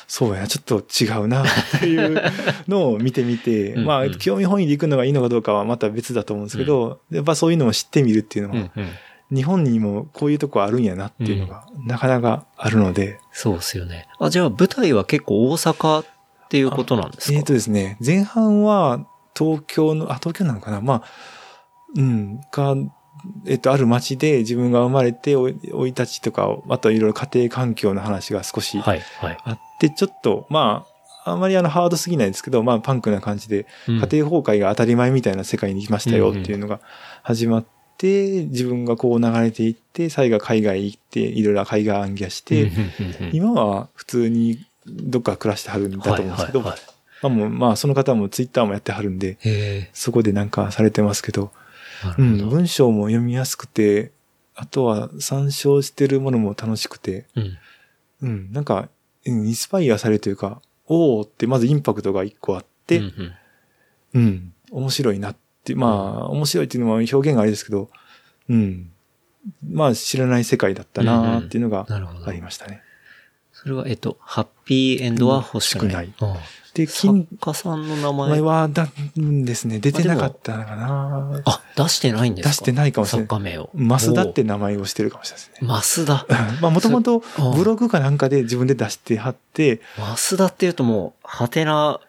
[0.09, 1.47] そうやな、ちょっと違うな、っ
[1.81, 2.21] ていう
[2.69, 3.87] のを見てみて、 うんうん。
[3.87, 8.89] まあ、興味本位で行くのがいいのかどうかはまた別だと思うんですけど、やっぱそういうのを知ってみるっていうのは、うんうん。
[9.33, 14.09] 日本にもこういうとこあるんやなっていうのが、なかなかあるので、そうですよね。
[14.19, 16.07] あ、じゃあ舞台は結構大阪っ
[16.49, 17.39] ていうことなんですか？
[17.39, 19.07] えっ、とですね、前半は
[19.39, 20.81] 東京の、あ、東京なのかな？
[20.81, 21.03] まあ、
[21.97, 22.75] うん、か、
[23.47, 29.39] えっ、と、ある町で自分が生まれて、おい生い立ちとか、あといろいろ家庭環境の話が少しはい、はい。
[29.45, 30.87] あって、ちょっと、ま
[31.25, 33.95] あ、あんまりあのハードすぎないですけど、まあパンクな感じで、うん。
[33.97, 36.81] 家庭崩壊が当たり前みたいな世界に来ましたよっていうのが
[37.23, 37.65] 始まっ
[37.99, 42.71] て、自分がこう流れていって、最後海外行って、いろいろ海外暗記して、
[43.33, 47.01] 今は普通にどっか暮らしてはるんだと思うんですけど、はいはいはい。
[47.23, 51.51] まあもう、まあその方もツイッターもやってはるんで、へそこでなんかされてますけど、
[52.19, 52.49] うん。
[52.49, 54.13] 文章も読みやすくて、
[54.55, 57.59] あとは参照してるものも楽しくて、うん。
[58.23, 58.89] うん、なんか、
[59.27, 67.91] うんインスパイアされるというか、おーってまずインパクトが一個あって、うんうんうん、面白いなって、まあ、面白いっていうのは表現があれですけど、
[68.49, 68.91] うん、
[69.69, 71.87] まあ知らない世界だったなっていうのが
[72.27, 72.83] ありましたね。
[73.53, 76.13] それは、えっと、ハッピーエンドは欲しくない。
[76.19, 76.37] 欲うん
[76.87, 78.41] で、作金、家さんの名名前前。
[78.41, 82.51] はだ、うんですね、出てなかったのかなあ、出してないんですか？
[82.51, 83.71] 出してないかもしれない作家名を。
[83.75, 85.69] マスダって名前をしてるかもしれないですね。
[85.69, 86.27] マスダ。
[86.61, 92.01] まあ、もともとあブログかなんかで自分で出してはって、マスダっていうともう、ハテナ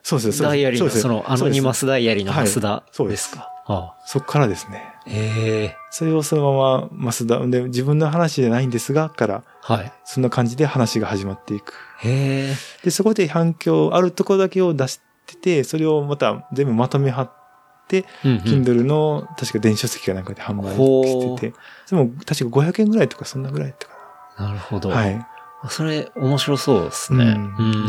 [0.42, 3.50] ダイアリーの、その、アノニマスダイアリーのはいマスダそうでですすか。
[3.68, 4.84] あそっからですね。
[5.08, 9.94] ええそれをそのままマスダ、で、自分の話じゃないんですが、から、はい。
[10.06, 11.74] そんな感じで話が始まっていく。
[12.00, 12.56] へえ。
[12.84, 17.34] で、そこで反響、あるところだけを出してて、それをまた全部まとめはっ
[17.88, 21.58] て、うんうん Kindle の確か電子書籍かなんかで販売してて、
[21.90, 24.90] でも確か500円ぐらいとかそんなぐらいだったかなるほど。
[24.90, 24.96] な。
[24.96, 25.28] はい。
[25.70, 27.38] それ、面白そうですね。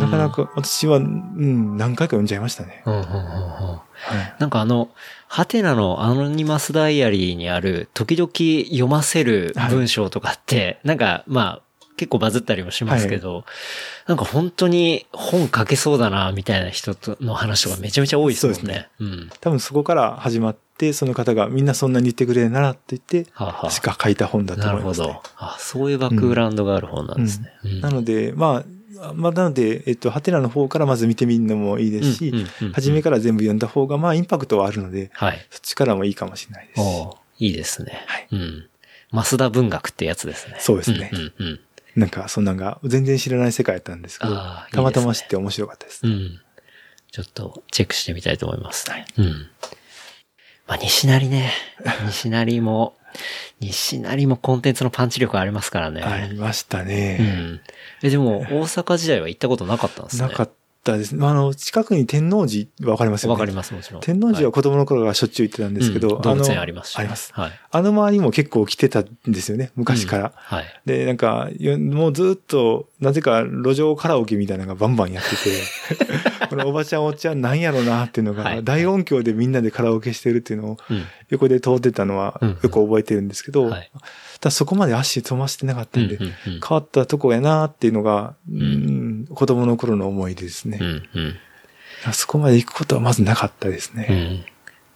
[0.01, 0.31] なかな。
[0.31, 2.83] か私は、うん、何回か読んじゃいましたね。
[2.85, 4.35] うんうんうんうんはい。
[4.39, 4.91] なんかあの、
[5.29, 8.31] ハテナのアノニマスダイアリーにある、時々
[8.69, 11.63] 読ませる文章とかって、なんか、まあ、
[11.97, 13.45] 結構バズったりもしますけど、
[14.07, 18.89] なんか本当に本書けそうだな、みたいな人との話とかめちゃめちゃ多いですもんそうでね。
[18.99, 19.31] うん。
[19.41, 20.61] 多分そこから始まって、
[20.93, 25.07] その方がみんなそんなに言ってくれるならって言って、はあはあ確か書いた本だとなるほ思います、ね。
[25.07, 25.23] ど。
[25.37, 27.53] あ、そういうバックグラウンドがある本なんですね。
[27.65, 35.47] うんなので、まあ、まあ、なので、えっと、ハテナの方からまず見てみるのもいいですし、うんうんうんうん初めから全部読んだ方が、まあ、インパクトはあるので、はい。
[35.51, 36.81] そっちからもいいかもしれないです。
[36.81, 38.05] おういいですね。
[38.07, 38.69] はいうん。
[39.13, 40.57] 増田文学ってやつですね。
[40.61, 41.61] そうですねうんうんうん。
[41.97, 46.07] なんか、そんなんが全然知らない世界だったんですけど、あーたまたま知って面白かったです。
[46.07, 46.41] うん。
[47.11, 48.87] ちょっとチェックしてみたいと思います。
[49.19, 49.49] うん。
[50.67, 51.53] まあ、西成ね。
[52.07, 52.95] 西成も、
[53.61, 56.03] 西成もコンテンツのパンチ力ありますからね。
[56.03, 57.17] ありましたうね。
[57.19, 57.61] ん。
[58.03, 60.29] え、でも、大阪時代は行ったことなかったんですね。
[60.29, 60.51] なかっ
[60.83, 61.15] たです。
[61.15, 63.33] まあ、あの、近くに天王寺わかりますよね。
[63.33, 64.01] わかります、もちろん。
[64.01, 67.33] 天王寺は子供の頃からしょっちゅう行ってたんですけど、うん動物園のありますし、あります。
[67.35, 67.53] はい。
[67.71, 70.33] あの周りも結構来てたんですよね、昔から。
[70.35, 70.65] はい。
[70.85, 81.05] で、なんか、よもうずっと、なぜか路上カラオケみたいなのがバンバンやってて、 このおばちゃんおっちゃんなんやろなっていうのが、はい大音響でみんなでカラオケしてるっていうのをうん。
[81.31, 83.91] 横で通ってたのはうんよく覚えてるんですけど、はい。
[84.41, 86.33] ただそこまで足飛ばしてなかったんで、うんうん
[86.67, 90.85] 変わったとこやなっていうのが、んうん子供の頃の思い出ですねう。
[90.85, 90.87] ん。
[91.15, 92.13] うん。
[92.13, 94.45] そこまで行くことはまずなかったですうね。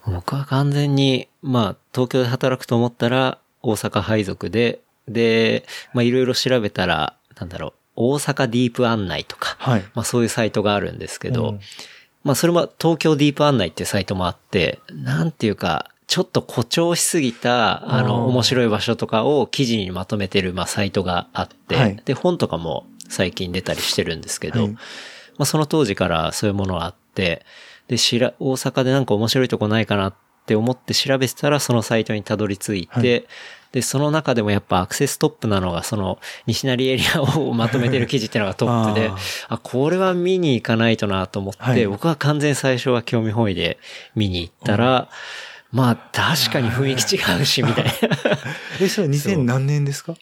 [0.07, 0.11] ん。
[0.11, 9.81] 僕は完全に、まあ、東京で働くと思ったら、大阪配属で、で、まあ、いろいろ調べたら、なんだろう、大阪ディープ案内とか、はい。
[9.93, 11.59] まあ、そういうサイトがあるんですけど、うん
[12.23, 24.71] まあ、それも東京ディープ案内っていうサイトもあって、なんていうか、ちょっと誇張しすぎた、あの、面白い場所とかを記事にまとめてる、まあ、サイトがあって、はいで、本とかも最近出たりしてるんですけど、はい。
[24.71, 24.79] ま
[25.39, 27.45] あ、その当時からそういうものがあって、
[27.87, 30.13] で、しら、大阪でなんか面白いとこないかなっ
[30.45, 33.27] て思って調べてたら、そのサイトにたどり着いて、はい。
[33.73, 39.07] で、その中でもやっぱアクセストップなのが、その、西成エリアをまとめてる記事っていうのがトップで、
[39.49, 41.85] ああこれは見に行かないとなと思って、はい。
[41.87, 43.77] 僕は完全最初は興味本位で
[44.15, 45.09] 見に行ったら、
[45.71, 47.91] まあ確かに雰囲気違うし、みたいな。
[48.81, 50.15] え、それ2000何年ですか？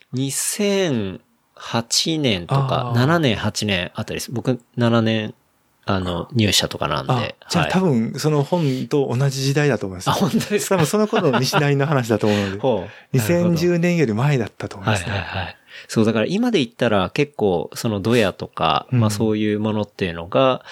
[1.57, 4.31] 2008年とか、あー7年、8年あたりです。
[4.31, 5.33] 僕7年、
[5.85, 10.09] あの、入社とかなんあで。、じゃあはい多分その本と同じ時代だと思います。
[10.09, 10.75] あ、本当ですか？
[10.75, 12.59] 多分その頃の西成の話だと思うので。
[12.59, 12.73] ほ
[13.13, 13.17] う。
[13.17, 15.15] なるほど2010年より前だったと思いはいますね。
[15.15, 15.57] はいはい。
[15.87, 20.63] そう、だから今で言ったら結構、そのドヤとか、うんまあそういうものっていうのが、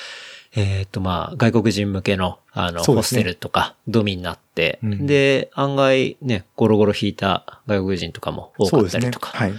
[0.56, 9.32] えっ、とまあ外国人向けの、あの、ホステルとか、ドミになって、うんで、案外ね、ゴロゴロ引いた外国人とかも多かったりとか。
[9.36, 9.54] はい。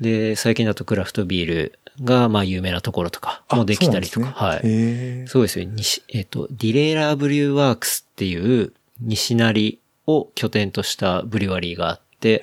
[0.00, 4.26] で、最近だとクラフトビールが、まあ有名なところとかもできたりとか。
[4.28, 5.28] はい。
[5.28, 5.66] そうですよ。
[5.66, 12.42] 西、えっ、と、ディレイラーブリューワークスっていう西成を拠点としたブリュワリーがあって、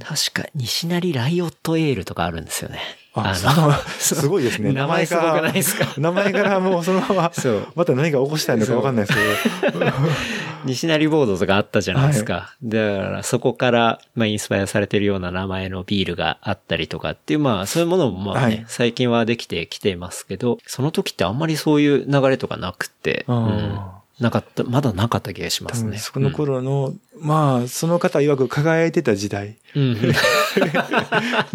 [0.00, 2.80] 確か西成ライオットエールとかあるんですよね。
[3.20, 4.72] あ、その すごいですね。
[4.72, 5.86] 名前すごくないですか？
[5.96, 9.18] 名前からもうそのまま、そうまた何か起こしたいのかわかんないです
[9.60, 9.78] けど。
[10.64, 12.54] 西成ボードとかあったじゃないですか。
[12.64, 23.78] だからそこから、まあインスパイアされてるような名前のビールがあったりとかっていう、まあそういうものもまあね、はい最近はできてきてますけど、その時ってあんまりそういう流れとかなくって、うん
[24.20, 25.96] なかった、まだなかった気がしますね。
[25.98, 29.82] そこの頃の、まあ、その方曰く輝いてた時代うん。
[29.82, 29.96] うん。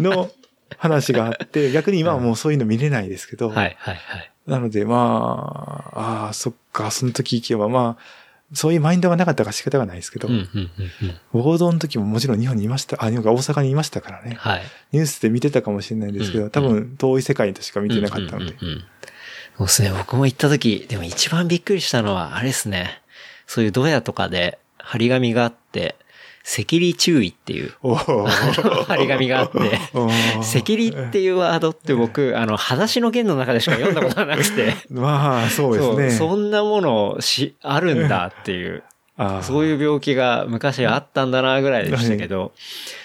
[0.02, 0.30] の
[0.76, 4.30] 話があって、 逆に今はもうそういうの見れないですけど、はいはいはい。
[4.46, 8.02] なのでまあ、ああ、そっか、その時行けばまあ、
[8.52, 10.70] そういうマインドがなかったから仕方がないですけど、うんうんうん
[11.34, 11.42] うん。
[11.42, 14.36] 報道の時ももちろん日本にいました、あ、日本が大阪にいましたからね。
[14.38, 14.62] はい。
[14.92, 18.54] ニュースで見てたかもしれないんですけど、うん多分遠い世界としか見てなかったので。
[19.56, 19.92] そうですね。
[19.96, 23.02] 僕も行った時、でも一番びっくりしたのは、あれですね。
[23.46, 25.96] そういうドヤとかで張り紙があって、
[26.46, 29.58] 赤痢注意っていう 張り紙があって、
[29.94, 30.58] おー。
[30.60, 36.10] 赤痢っていうワードって僕、あの、裸足の弦の中でしか読んだことがなくて、 まあ、そうですね。
[36.10, 38.82] そうそんなものし、あるんだっていう、
[39.40, 42.52] そういう病気が昔あったんだなぐらいでしたけど、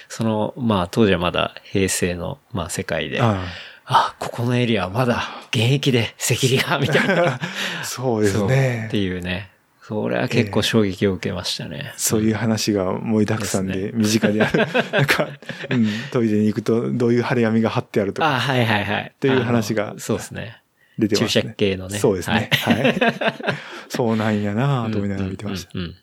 [0.09, 3.45] その、まあ当時はまだ平成の、まあ世界で、あ
[3.85, 7.37] あここのエリアはまだ現役で赤痢が、みたいな。
[7.37, 7.39] ー
[7.83, 8.89] そうですそうってね。
[8.93, 9.49] いうね。
[9.89, 11.95] それは結構衝撃を受けましたね。
[11.97, 14.59] そういう話が盛りだくさんでで、身近である。
[14.93, 15.27] なんか、
[15.71, 19.11] うん、トイレに行くと、どういう張り紙が貼ってあるとかあ、はいはいはい。
[19.11, 20.61] っていう話がそうですね。
[20.99, 21.41] 出てますね。
[21.41, 22.51] 注射系のねそうですね。
[22.53, 22.99] はい。
[23.89, 25.71] そうなんやなと思いながら見てました。
[25.73, 25.95] うん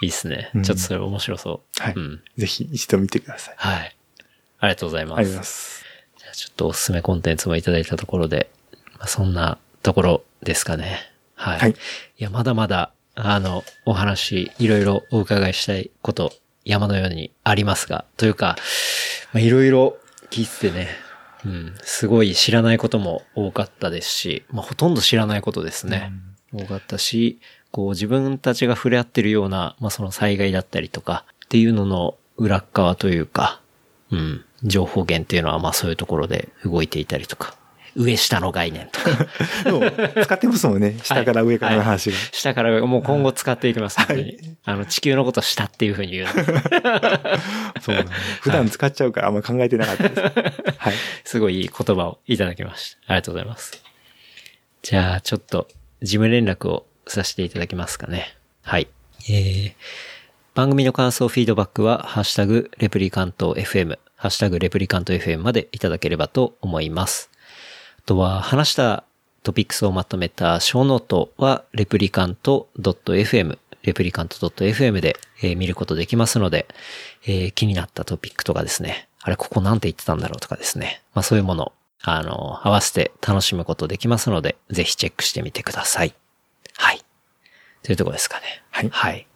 [0.00, 0.50] いいっすね。
[0.56, 1.80] うんちょっとそれ面白そう。
[1.80, 2.20] はいうん。
[2.36, 3.54] ぜひ一度見てください。
[3.56, 3.96] はい。
[4.58, 5.18] ありがとうございます。
[5.18, 5.84] ありがとうございます。
[6.18, 8.50] じゃあちょっとおすすめコンテンツもいただいたところで、
[8.98, 10.98] まあ、そんなところですかね。
[11.36, 11.58] はい。
[11.60, 11.74] はいい
[12.24, 16.32] や、まだまだ、あの、お話、いろいろお伺いしたいこと、
[16.64, 18.56] 山のようにありますが、というか、
[19.32, 19.96] まあ、いろいろ
[20.30, 20.88] 聞いててね、
[21.44, 26.12] うん、すごい知らないことも多かったですし、まあ、ほとんど知らないことですね。
[26.52, 27.40] 多かったし、
[27.72, 33.60] こう自分たちが触れ合ってるような、まあ、その災害だったりとかっていうのの裏っ側というか、
[34.10, 37.54] うん、情報源っていうのはまあそういうところで動いていたりとか、
[37.98, 39.26] 上下の概念とか、
[40.22, 40.96] 使ってますもんね。
[41.02, 42.16] 下から上からの話が。
[42.30, 44.38] 下から上、もう今後使っていきます、本当に。
[44.64, 46.32] あの、地球のこと下っていうふうに言うの。
[47.82, 50.20] そうなんです普段使っちゃうからあんま考えてなかったです。
[50.78, 50.94] はい。
[51.24, 52.98] すごいいい言葉をいただきました。
[53.08, 53.82] ありがとうございます。
[54.82, 55.66] じゃあ、ちょっと、
[56.00, 58.36] 事務連絡をさせていただきますかね。
[58.62, 58.86] はい。
[59.28, 59.72] えー、
[60.54, 67.30] 番組の感想、フィードバックは、ハッシュタグ、レプリカント FM、ハッシュタグ、レプリカント FM までいただければと思います。
[68.08, 69.04] あとは、話した
[69.42, 76.66] トピックスをまとめたショーノートは、レプリカント .fm、レプリカント .fm で、えー見ることできますので、
[77.26, 86.14] えー気になったトピックとかですね、あれ、ここなんて言ってたんだろうとかですね、まあそういうもの、あの、合わせて楽しむことできますので、ぜひチェックしてみてください。
[86.78, 87.04] はい。
[87.82, 88.62] というところですかね。
[88.70, 89.26] はいはい。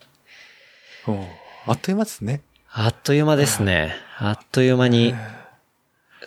[1.66, 2.40] あっという間ですね。
[2.70, 3.94] あっという間ですね。
[4.16, 5.14] あっという間に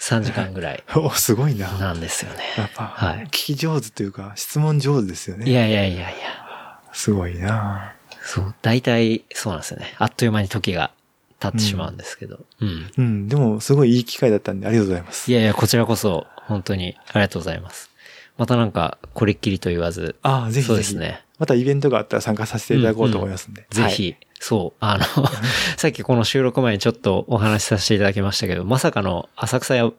[0.06, 1.72] 3時間ぐらい おすごいな。
[1.80, 2.44] なんですよね。
[2.58, 5.50] やっぱ、はい聞き上手というか、質問上手ですよね。
[5.50, 6.80] いやいやいやいや。
[6.94, 7.96] すごいな。
[8.22, 8.56] そう。
[8.62, 9.96] 大体そうなんですよね。
[9.98, 10.92] あっという間に時が
[11.40, 12.40] 経ってしまうんですけど。
[12.62, 12.92] うん。
[12.96, 15.32] うん、でも、すごいいい機会だったんで、ありがとうございます。
[15.32, 17.90] いやいや、こちらこそ本当にありがとうございます。
[18.38, 20.68] またなんか、これっきりと言わず、ああ、ぜひぜひ。
[20.68, 21.24] そうですね。
[21.40, 23.66] またイベントがあったら参加させていただこうと思いますんで。
[23.72, 25.06] ぜひ、そう、あの、
[25.78, 29.94] さっきこの収録前にちょっとお話しさせていただきましたけど、まさかの浅草橋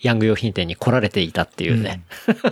[0.00, 2.02] ヤング用品店に来られていたっていうね、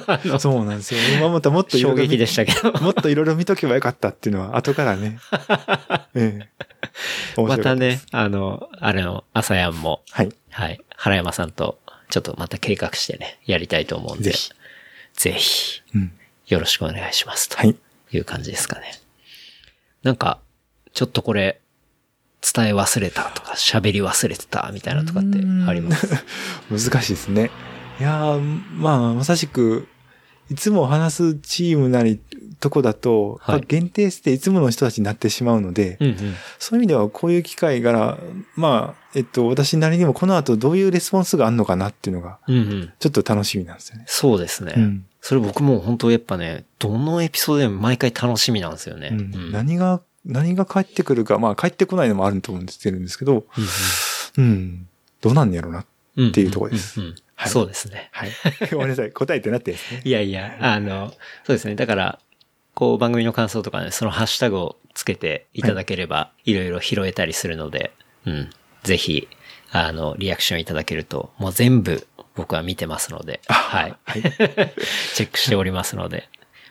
[0.06, 0.28] はい。
[0.40, 1.00] そうなんですよ。
[1.16, 2.72] 今またもっと衝撃でしたけど。
[2.80, 5.18] もっといろいろ見とけばよかったっていうのは、 後からね。
[6.14, 6.48] え
[7.36, 7.40] え。
[7.40, 8.00] またね、。
[8.10, 10.30] あの、あれの朝やんも、はい。
[10.50, 11.78] はい、原山さんと
[12.10, 14.50] ちょっとまた計画してね、やりたいと思うんで、ぜひ。
[15.14, 16.12] ぜひ、うん。
[16.48, 17.48] よろしくお願いします。
[17.48, 17.76] とはい。
[18.12, 18.92] いう感じですかね。
[20.02, 20.40] なんか、
[20.92, 21.60] ちょっとこれ、
[22.54, 25.38] 伝え忘れたとか、喋り忘れてたみたいなとかって
[25.68, 26.08] あります？
[26.70, 27.50] 難しいですね。
[28.00, 29.86] いやーまあ、まさしく、
[30.50, 32.18] いつも話すチームなり、
[32.58, 36.16] とこだと、はいまあ限定していつもの人たちになってしまうので、うんうん。
[36.58, 38.18] そういう意味ではこういう機会から、
[38.54, 42.92] まあ、えっと、私なりにもこの後どういうレスポンスがあるのかなっていうのが、うんうん。
[42.98, 44.04] ちょっと楽しみなんですよね。
[44.08, 44.74] そうですね。
[44.76, 49.10] うんそれ僕も本当やっぱね、どのエピソードでも毎回楽しみなんですよね。
[49.12, 52.78] うんうん何が、何が返ってくるか、まあ帰ってこないのもあると思うんです
[53.18, 53.44] けど、
[54.36, 54.86] うん、
[55.20, 55.84] どうなんやろうな。
[56.16, 58.10] うんっていうところですんんんはいそうですね。
[58.12, 58.30] はい。
[58.72, 59.12] ごめんなさい。
[59.12, 60.02] 答えてなってですね。
[60.04, 61.10] いやいや、あの、
[61.44, 61.74] そうですね。
[61.74, 62.18] だから、
[62.74, 67.92] こう番組の感想とかね、そのハッシュタグをつけていただければ、いろいろ拾えたりするので、
[68.26, 68.50] うん。
[68.82, 69.28] ぜひ、
[69.70, 73.96] あの、リアクションいただけると、もう全部僕は見てますので、はい。
[75.14, 76.28] チェックしておりますので。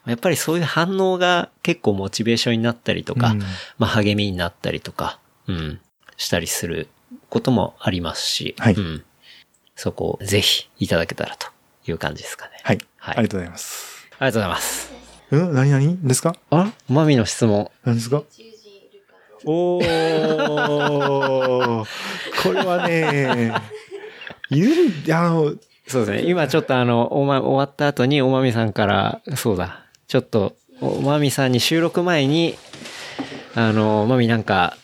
[0.09, 3.39] やっぱりそういう反応が結構モチベーションになったりとか、うん
[3.77, 5.79] まあ励みになったりとか、うん、
[6.17, 6.87] したりする
[7.29, 9.03] こともありますし、はいうん。
[9.75, 11.47] そこをぜひいただけたらと
[11.89, 12.51] いう感じですかね。
[12.63, 12.79] はい。
[12.97, 14.07] はいありがとうございます。
[14.19, 14.91] ありがとうございます。
[15.31, 16.35] うん何々ですか？
[16.49, 17.69] あマミの質問。
[17.85, 18.23] 何ですか？
[19.45, 19.85] おー、
[22.43, 23.53] これはね、
[24.49, 25.53] いるん、あの、
[25.87, 26.29] そうですね。
[26.29, 32.55] 今ちょっとあの、おま、終わった後におまみさんから、そうだ、ちょっと、おまみさんに収録前に、
[33.53, 34.75] あの、まみなんか、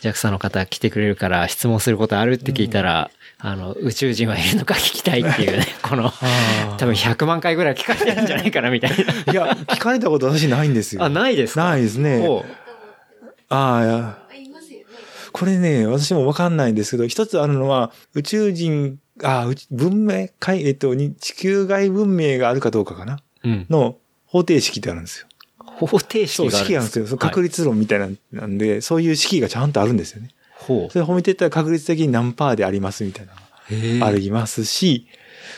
[0.00, 8.90] JAXA の方来てくれるから質問することあるって聞いたら、あの、宇宙人はいるのか聞きたいっていうね、 この、あ多分100万回ぐらい聞かれてるんじゃないかなみたい
[9.26, 9.32] な。
[9.32, 11.04] いや、聞かれたこと私ないんですよ。
[11.04, 11.64] あ、ないですか？
[11.64, 12.18] ないですね。
[12.26, 12.42] ほ
[13.50, 14.18] ああ、いや。
[15.32, 23.18] これね、私もわかんないんですけど、一つあるのは、宇宙人、あうち文明、海、えっと、に地球外文明があるかどうかかな？
[23.44, 23.48] う。
[23.48, 23.66] うん。
[23.68, 23.96] の
[24.32, 25.26] 方程式ってあるんですよ。
[25.58, 27.18] 方程式そう、がある式なんですよ。
[27.18, 27.62] 確率。
[27.62, 30.30] 率論みたいなんなんで、そういう式がちゃんとあるんですよね。
[30.54, 35.06] ほそれ褒めていったら確率的に何パーでありますみたいなありますし、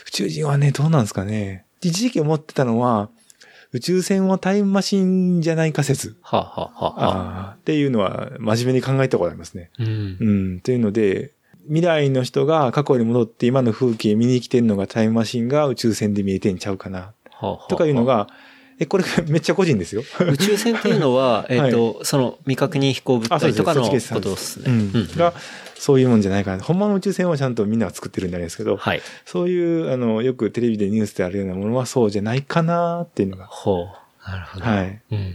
[0.09, 1.66] 宇宙人はね、どうなんですかね。
[1.83, 3.11] 一時期思ってたのは、
[3.72, 6.16] 宇宙船はタイムマシンじゃないか説。
[6.22, 9.70] はあ、はあはあはあ、っていうのは真面目に考えたことありますね。
[9.79, 10.16] うん。
[10.20, 10.61] うん。
[10.61, 11.33] というので、
[11.66, 16.99] 未来の人が過去に戻って今の風景見に来てんのがタイムマシンが宇宙船で見えてんちゃうかな。
[16.99, 18.29] はあはあとかいうのが、
[18.79, 20.03] え、これ めっちゃ個人ですよ。
[20.20, 24.93] 宇宙船っていうのは、 えっ、と、その未確認飛行物体とかのことですね。
[25.16, 25.33] が、
[25.75, 26.62] そういうもんじゃないかな。
[26.62, 29.03] 本物の宇宙船はちゃんとみんなが作ってるんであれですけど、はい。
[29.25, 33.47] そういう、あの、よくテレビでニュースであるようなものはそうじゃないかなっていうのが。
[33.47, 34.31] ほう。
[34.31, 34.64] なるほど。
[34.64, 35.01] はい。
[35.11, 35.35] うん。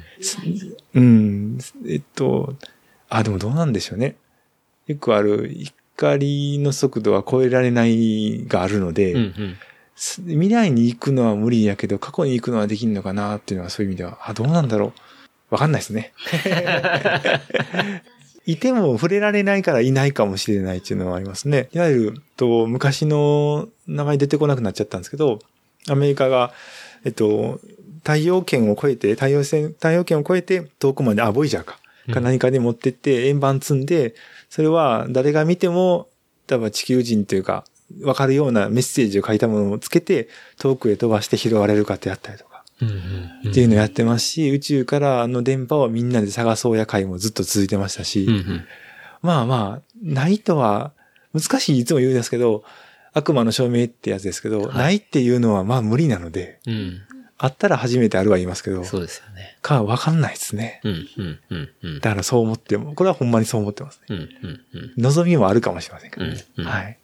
[0.95, 1.57] うん。
[1.87, 2.55] えっと、
[3.09, 4.15] あ、でもどうなんでしょうね。
[4.87, 5.49] よくある、
[5.95, 9.57] 光の速度は超えられないがあるので、うんうん。
[9.99, 14.93] す未来に行くのは無理やけど、過去に行くのはできるのかなっていうのはそういう意味では、あ、どうなんだろう。
[15.53, 16.13] わかんないですね。
[18.45, 21.67] いても触れられないからいないかもしれないっていうのはありますね。
[21.73, 25.39] いわゆる、と、昔の名前出てこなくなっちゃったんですけど、
[25.89, 26.53] アメリカが、
[27.03, 27.59] えっと、
[27.97, 31.77] 太陽圏を越えて、太陽線、太陽圏を越えて遠くまで、あ、ボイジャーか。
[32.11, 34.15] か何かで持ってって円盤積んで、
[34.49, 36.07] それは誰が見ても、
[36.47, 37.65] 多分地球人というか、
[38.03, 42.63] わかるようなメッセージを書いたものをつけて、遠くへ飛ばして拾われるかってやったりとか。
[43.49, 48.65] っていうのをやってますし、宇宙からの電波をみんなで探そうや会もずっと続いてましたし、うんうん
[49.21, 50.93] まあまあ、ないとは、
[51.33, 52.63] 難しいいつも言うんですけど、
[53.13, 57.01] 悪魔の証明ってやつですけど、はいないっていうのはまあ無理なので、うん。
[57.41, 59.57] あったら初めてあるは言いますけど、そうですよね。
[59.61, 60.81] かわかんないですね。
[60.83, 61.99] うんうんうんうん。
[62.01, 64.05] だからそう思っても、これはほんまにそう思ってますね。
[64.09, 64.93] うんうんうん。
[64.97, 66.45] 望みもあるかもしれませんけどね。
[66.57, 66.97] うんうんはい。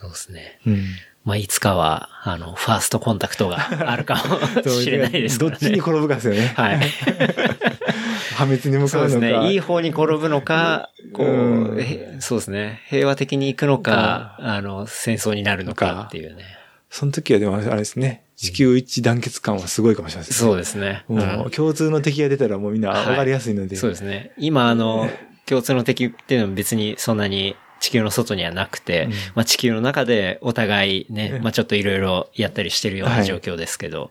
[0.00, 0.58] そうですね。
[0.66, 0.84] うん。
[1.24, 4.40] まあ、いつかは、あの、ファーストコンタクトがあるかも
[4.70, 5.56] しれないですからね。
[5.60, 6.52] どっちに転ぶかですよね。
[6.56, 6.80] はい。
[8.34, 9.26] 破滅に向そうかうのか。
[9.26, 9.52] ですね。
[9.52, 12.80] いい方に転ぶのか、こうんう、へそうですね。
[12.88, 16.44] 平和的に行くのか、あの、戦争になるのかっていうね。
[16.88, 18.24] その時はでもあれですね。
[18.36, 20.48] 地球一致団結感はすごいかもしれないですね。
[20.48, 21.04] そうですね。
[21.08, 23.76] もうんう共通の敵が出たらもうみんな分かりやすいので。
[23.76, 24.32] そうですね。
[24.38, 25.10] 今、あの、
[25.44, 34.10] 共通の敵っていうのは別にそんなに地球の外にはなくて、うんまあ地球の中でお互いね、うんまあちょっといろいろやったりしてるようはない状況ですけど、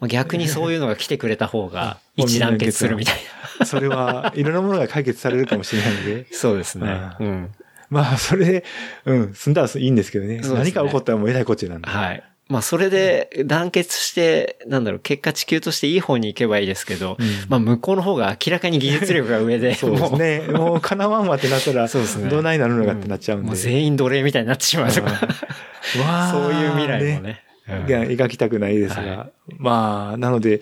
[0.00, 3.14] まあ逆にそういうのが来てくれた方がうん一致団結するみたい
[3.60, 3.66] な。
[3.66, 6.26] それはいろんなものが解決されるかもしれないので。
[6.32, 6.86] そうですね。
[7.20, 7.50] ううん。
[7.90, 8.64] まあ、それで、
[9.04, 10.38] うん、済んだらいいんですけどね。
[10.38, 11.88] ね何か起こったらもうえらいこっちゃなんで。
[11.88, 12.24] はい。
[12.48, 20.40] まあそれで団結して、なんだろう、結果地球としていい方に行けばいいですけど、うんまあ向こうの方が明らかに技術力が上で、 そうですね。
[20.52, 23.46] もう、かなわんわってなったら、そうですねどないなるのかってなっちゃうんで。
[23.48, 25.10] もう全員奴隷みたいになってしまうとか、
[26.30, 27.42] そういう未来もね。
[27.66, 29.02] 描きたくないですが。
[29.02, 30.60] はまあ、なので、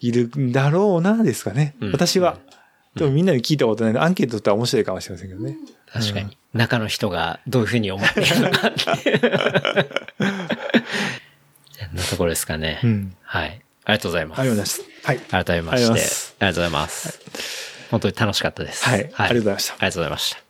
[0.00, 1.74] いるんだろうな、ですかね。
[1.80, 2.38] うん私は。
[2.94, 5.56] でもみんなに聞いたことないので、アンケート取ったら面白いかもしれませんけどね。
[5.90, 6.36] 確かに。
[6.52, 8.70] 中の人がどういうふうに思っているのか
[11.94, 12.80] なところですかね。
[12.82, 13.16] うん。
[13.22, 13.60] はい。
[13.84, 14.40] ありがとうございます。
[14.40, 15.02] ありがとうございます。
[15.04, 15.44] はい。
[15.44, 17.20] 改めましてありがとうございます。
[17.90, 18.84] 本当に楽しかったです。
[18.84, 20.41] はいありがとうございましたありがとうございました。